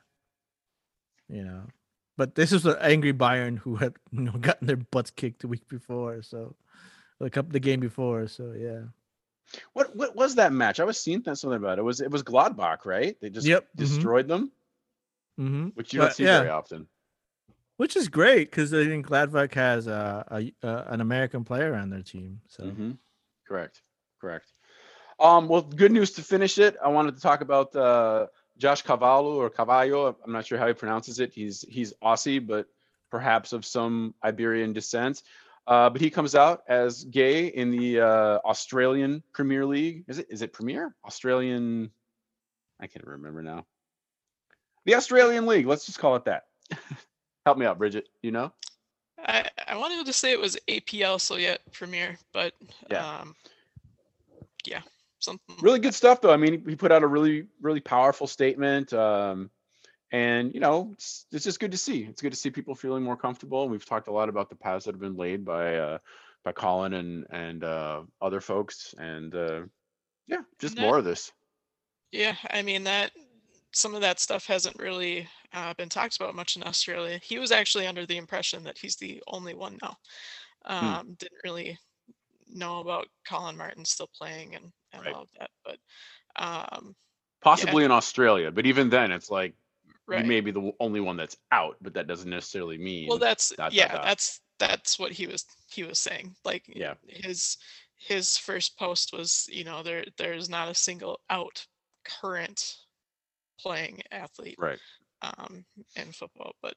[1.33, 1.63] You know,
[2.19, 5.49] but this is an angry Bayern who had you know gotten their butts kicked the
[5.49, 6.55] week before, so
[7.21, 8.29] like up the game before.
[8.29, 8.83] So yeah.
[9.73, 10.79] What what was that match?
[10.79, 11.81] I was seeing that something about it.
[11.81, 13.17] it was it was Gladbach, right?
[13.21, 13.77] They just Yep, mhm.
[13.77, 14.53] destroyed them,
[15.41, 15.69] Mm-hmm.
[15.75, 16.39] which you don't But, see yeah.
[16.39, 16.87] very often.
[17.79, 21.91] Which is great because I think Gladbach has uh, a, uh, an American player on
[21.91, 22.41] their team.
[22.47, 22.99] So Mhm.
[23.49, 23.83] Correct.
[24.21, 24.53] Correct.
[25.19, 26.77] Um, well, good news to finish it.
[26.83, 28.27] I wanted to talk about uh,
[28.63, 30.17] Josh Cavallo or Cavallo.
[30.25, 31.33] I'm not sure how he pronounces it.
[31.35, 32.69] He's he's Aussie, but
[33.11, 35.25] perhaps of some Iberian descent.
[35.67, 40.05] Uh, but he comes out as gay in the uh, Australian Premier League.
[40.07, 40.95] Is it is it Premier?
[41.05, 41.91] Australian?
[42.81, 43.67] I can't remember now.
[44.85, 45.67] The Australian League.
[45.67, 46.45] Let's just call it that.
[47.47, 48.09] Help me out, Bridget.
[48.23, 48.53] You know?
[49.19, 52.55] I I wanted to say it was APL so yet Premier, but
[52.89, 53.19] Yeah.
[53.23, 53.35] um,
[54.65, 54.83] yeah,
[55.23, 56.33] something really good stuff though.
[56.33, 58.93] I mean, he put out a really, really powerful statement.
[58.93, 59.51] Um,
[60.11, 62.03] and you know, it's, it's just good to see.
[62.05, 63.63] It's good to see people feeling more comfortable.
[63.63, 65.99] And we've talked a lot about the paths that have been laid by uh,
[66.45, 68.95] by Collin and and uh, other folks.
[68.99, 69.63] And uh,
[70.27, 71.33] yeah, just that- more of this.
[72.11, 73.13] Yeah, I mean that
[73.73, 77.19] some of that stuff hasn't really uh, been talked about much in Australia.
[77.23, 79.97] He was actually under the impression that he's the only one now.
[80.67, 81.79] Um, Didn't really
[82.53, 85.15] know about Collin Martin still playing and, and Right.
[85.15, 85.79] all of that, but
[86.37, 86.95] um,
[87.41, 89.55] Possibly in Australia, but even then, it's like
[90.07, 90.21] right.
[90.23, 93.09] you may be the only one that's out, but that doesn't necessarily mean.
[93.09, 94.05] well, that's dot, dot, yeah, dot.
[94.05, 96.37] that's that's what he was he was saying.
[96.45, 96.95] Like Yeah.
[97.09, 97.59] his
[97.97, 101.67] his first post was, you know, there there's not a single out
[102.05, 102.77] current
[103.61, 104.79] playing athlete right.
[105.23, 105.65] um,
[105.97, 106.55] in football.
[106.63, 106.75] But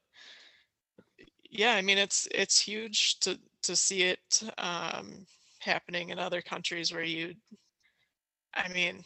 [1.49, 5.25] yeah, I mean, it's it's huge to to see it um,
[5.65, 7.35] happening in other countries where you,
[8.55, 9.03] I mean,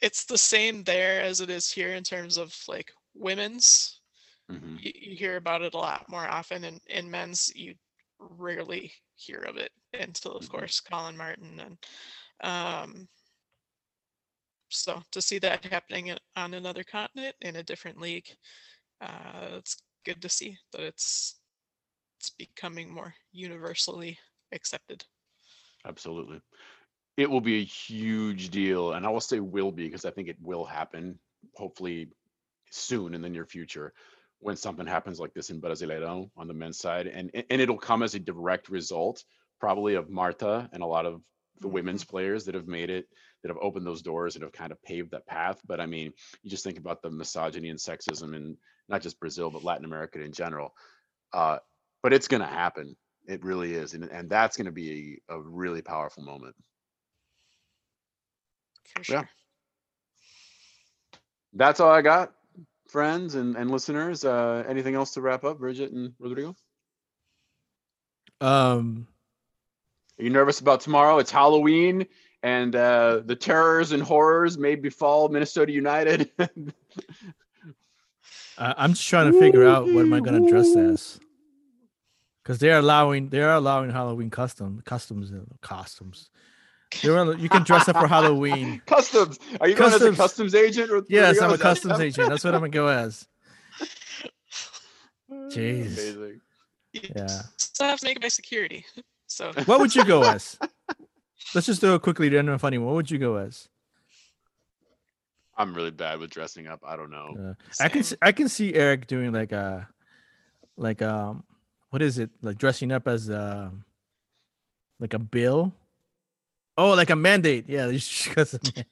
[0.00, 4.00] it's the same there as it is here in terms of like women's.
[4.50, 7.74] hmm You, you hear about it a lot more often, and in men's, you
[8.18, 10.50] rarely hear of it until, of Mhm.
[10.50, 11.78] course, Collin Martin and.
[12.42, 13.08] Um,
[14.70, 18.28] so to see that happening on another continent in a different league,
[19.00, 21.40] uh, it's good to see that it's
[22.18, 24.18] it's becoming more universally
[24.52, 25.04] accepted.
[25.86, 26.40] Absolutely.
[27.16, 28.92] It will be a huge deal.
[28.92, 31.18] And I will say will be because I think it will happen,
[31.54, 32.08] hopefully
[32.70, 33.92] soon in the near future,
[34.38, 37.06] when something happens like this in Brasileirão on the men's side.
[37.06, 39.24] And, and it'll come as a direct result,
[39.58, 41.20] probably of Marta and a lot of
[41.60, 43.06] the women's players that have made it,
[43.42, 45.60] that have opened those doors and have kind of paved that path.
[45.66, 46.12] But I mean,
[46.42, 48.56] you just think about the misogyny and sexism in
[48.88, 50.74] not just Brazil, but Latin America in general.
[51.32, 51.58] Uh,
[52.02, 52.96] but it's going to happen.
[53.30, 53.94] It really is.
[53.94, 56.56] And, and that's going to be a, a really powerful moment.
[58.96, 59.20] For Yeah.
[59.20, 59.28] sure.
[61.52, 62.32] That's all I got,
[62.88, 64.24] friends and, and listeners.
[64.24, 66.56] Uh, anything else to wrap up, Bridget and Rodrigo?
[68.40, 69.06] Um,
[70.18, 71.18] Are you nervous about tomorrow?
[71.18, 72.06] It's Halloween
[72.42, 76.30] and uh, the terrors and horrors may befall Minnesota United.
[78.58, 81.20] I, I'm just trying to figure out what am I gonna dress as.
[82.42, 86.30] Because they're allowing they are allowing Halloween custom customs uh, costumes.
[87.02, 88.82] They're al- you can dress up for Halloween.
[88.86, 89.38] customs.
[89.60, 90.16] Are you going as a Customs.
[90.16, 90.90] customs agent?
[90.90, 92.28] Ro- Yes, I'm a Is that- customs agent.
[92.30, 93.26] That's what I'm gonna go as.
[95.30, 95.86] Jeez.
[95.86, 96.40] Amazing.
[96.92, 97.42] You Yeah.
[97.56, 98.84] still have to make it by security.
[99.26, 100.58] So What would you go as?
[101.54, 102.28] Let's just do it quickly.
[102.28, 102.78] Random and funny.
[102.78, 102.86] one.
[102.88, 103.68] What would you go as?
[105.56, 106.80] I'm really bad with dressing up.
[106.84, 107.36] I don't know.
[107.38, 109.88] Uh, I can see, I can see Eric doing like a
[110.76, 111.44] like um
[111.90, 113.72] what is it like dressing up as a
[114.98, 115.72] like a bill.
[116.78, 117.64] Oh, like a mandate.
[117.68, 118.84] Yeah, you should a, man-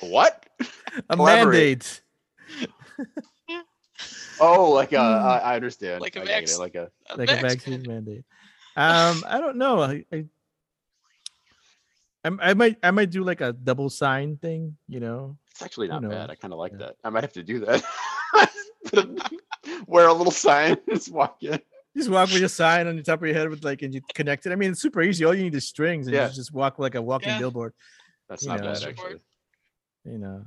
[0.00, 0.46] What?
[1.10, 2.00] a mandate.
[4.38, 6.02] Oh, like a, I, I understand.
[6.02, 7.48] Like a I get it, vax- Like a, a like a vaccine.
[7.80, 8.24] vaccine mandate.
[8.76, 9.80] Um, I don't know.
[9.80, 10.24] I, I
[12.24, 14.76] I'm- might I might do like a double sign thing.
[14.88, 16.28] You know, it's actually not bad.
[16.30, 16.78] I kind of like Yeah.
[16.78, 16.96] that.
[17.02, 17.82] I might have to do that.
[18.84, 19.30] Put a-
[19.86, 21.58] Wear a little sign, just walk in.
[21.96, 24.00] Just walk with your sign on the top of your head with like and you
[24.14, 24.52] connect it.
[24.52, 25.24] I mean, it's super easy.
[25.24, 26.28] All you need is strings, and Yeah.
[26.28, 27.38] you just walk like a walking Yeah.
[27.38, 27.72] billboard.
[28.28, 28.66] That's You not know.
[28.66, 28.98] bad Support.
[28.98, 30.12] actually.
[30.12, 30.44] You know,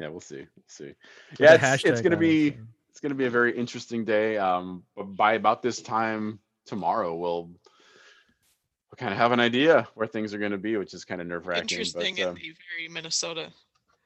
[0.00, 0.36] Yeah, we'll see.
[0.38, 0.94] We'll see.
[1.30, 2.56] with Yeah, it's, it's gonna on it, be so.
[2.90, 4.36] it's gonna be a very interesting day.
[4.38, 10.06] Um, but by about this time tomorrow, we'll we'll kind of have an idea where
[10.06, 11.62] things are gonna be, which is kind of nerve wracking.
[11.78, 13.52] Interesting But, in um, the very Minnesota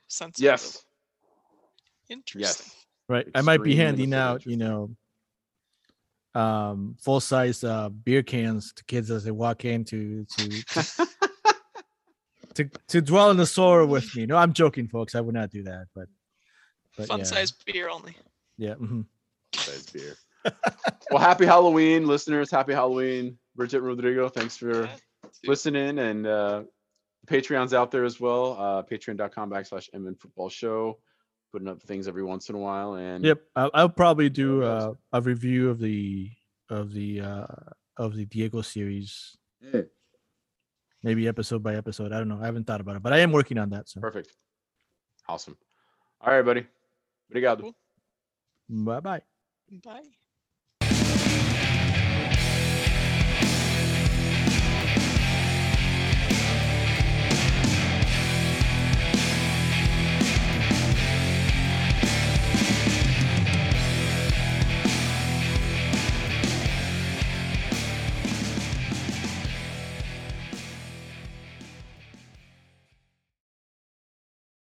[0.08, 0.38] sense.
[0.38, 0.84] of yes,
[2.08, 2.40] Interesting.
[2.40, 2.86] yes.
[3.08, 3.26] right.
[3.34, 4.90] I might be extreme handing Minnesota out, you know,
[6.34, 11.06] um, full size uh beer cans to kids as they walk in to to to,
[12.54, 14.26] to, to dwell in the sorrow with me.
[14.26, 15.14] No, I'm joking, folks.
[15.14, 16.06] I would not do that, but
[16.96, 18.16] but Fun yeah, size beer only.
[18.58, 18.74] yeah.
[18.74, 19.02] Mm-hmm.
[19.54, 20.16] Size beer.
[21.10, 22.50] well, happy Halloween, listeners.
[22.50, 24.28] Happy Halloween, Bridget Rodrigo.
[24.28, 24.96] Thanks for Yeah,
[25.44, 26.62] listening and uh
[27.26, 30.98] patreon's out there as well uh patreon.com backslash mn football show
[31.52, 34.94] putting up things every once in a while and Yep, I'll, I'll probably do uh,
[35.12, 36.30] a review of the
[36.68, 37.46] of the uh
[37.96, 39.86] of the Diego series, Mm,
[41.02, 42.12] maybe episode by episode.
[42.12, 42.40] I don't know.
[42.40, 43.88] I haven't thought about it, but I am working on that.
[43.88, 44.30] So perfect
[45.28, 45.56] awesome
[46.20, 46.66] all right buddy
[47.30, 47.74] obrigado Cool.
[48.68, 49.22] bye bye.
[49.84, 50.02] Bye.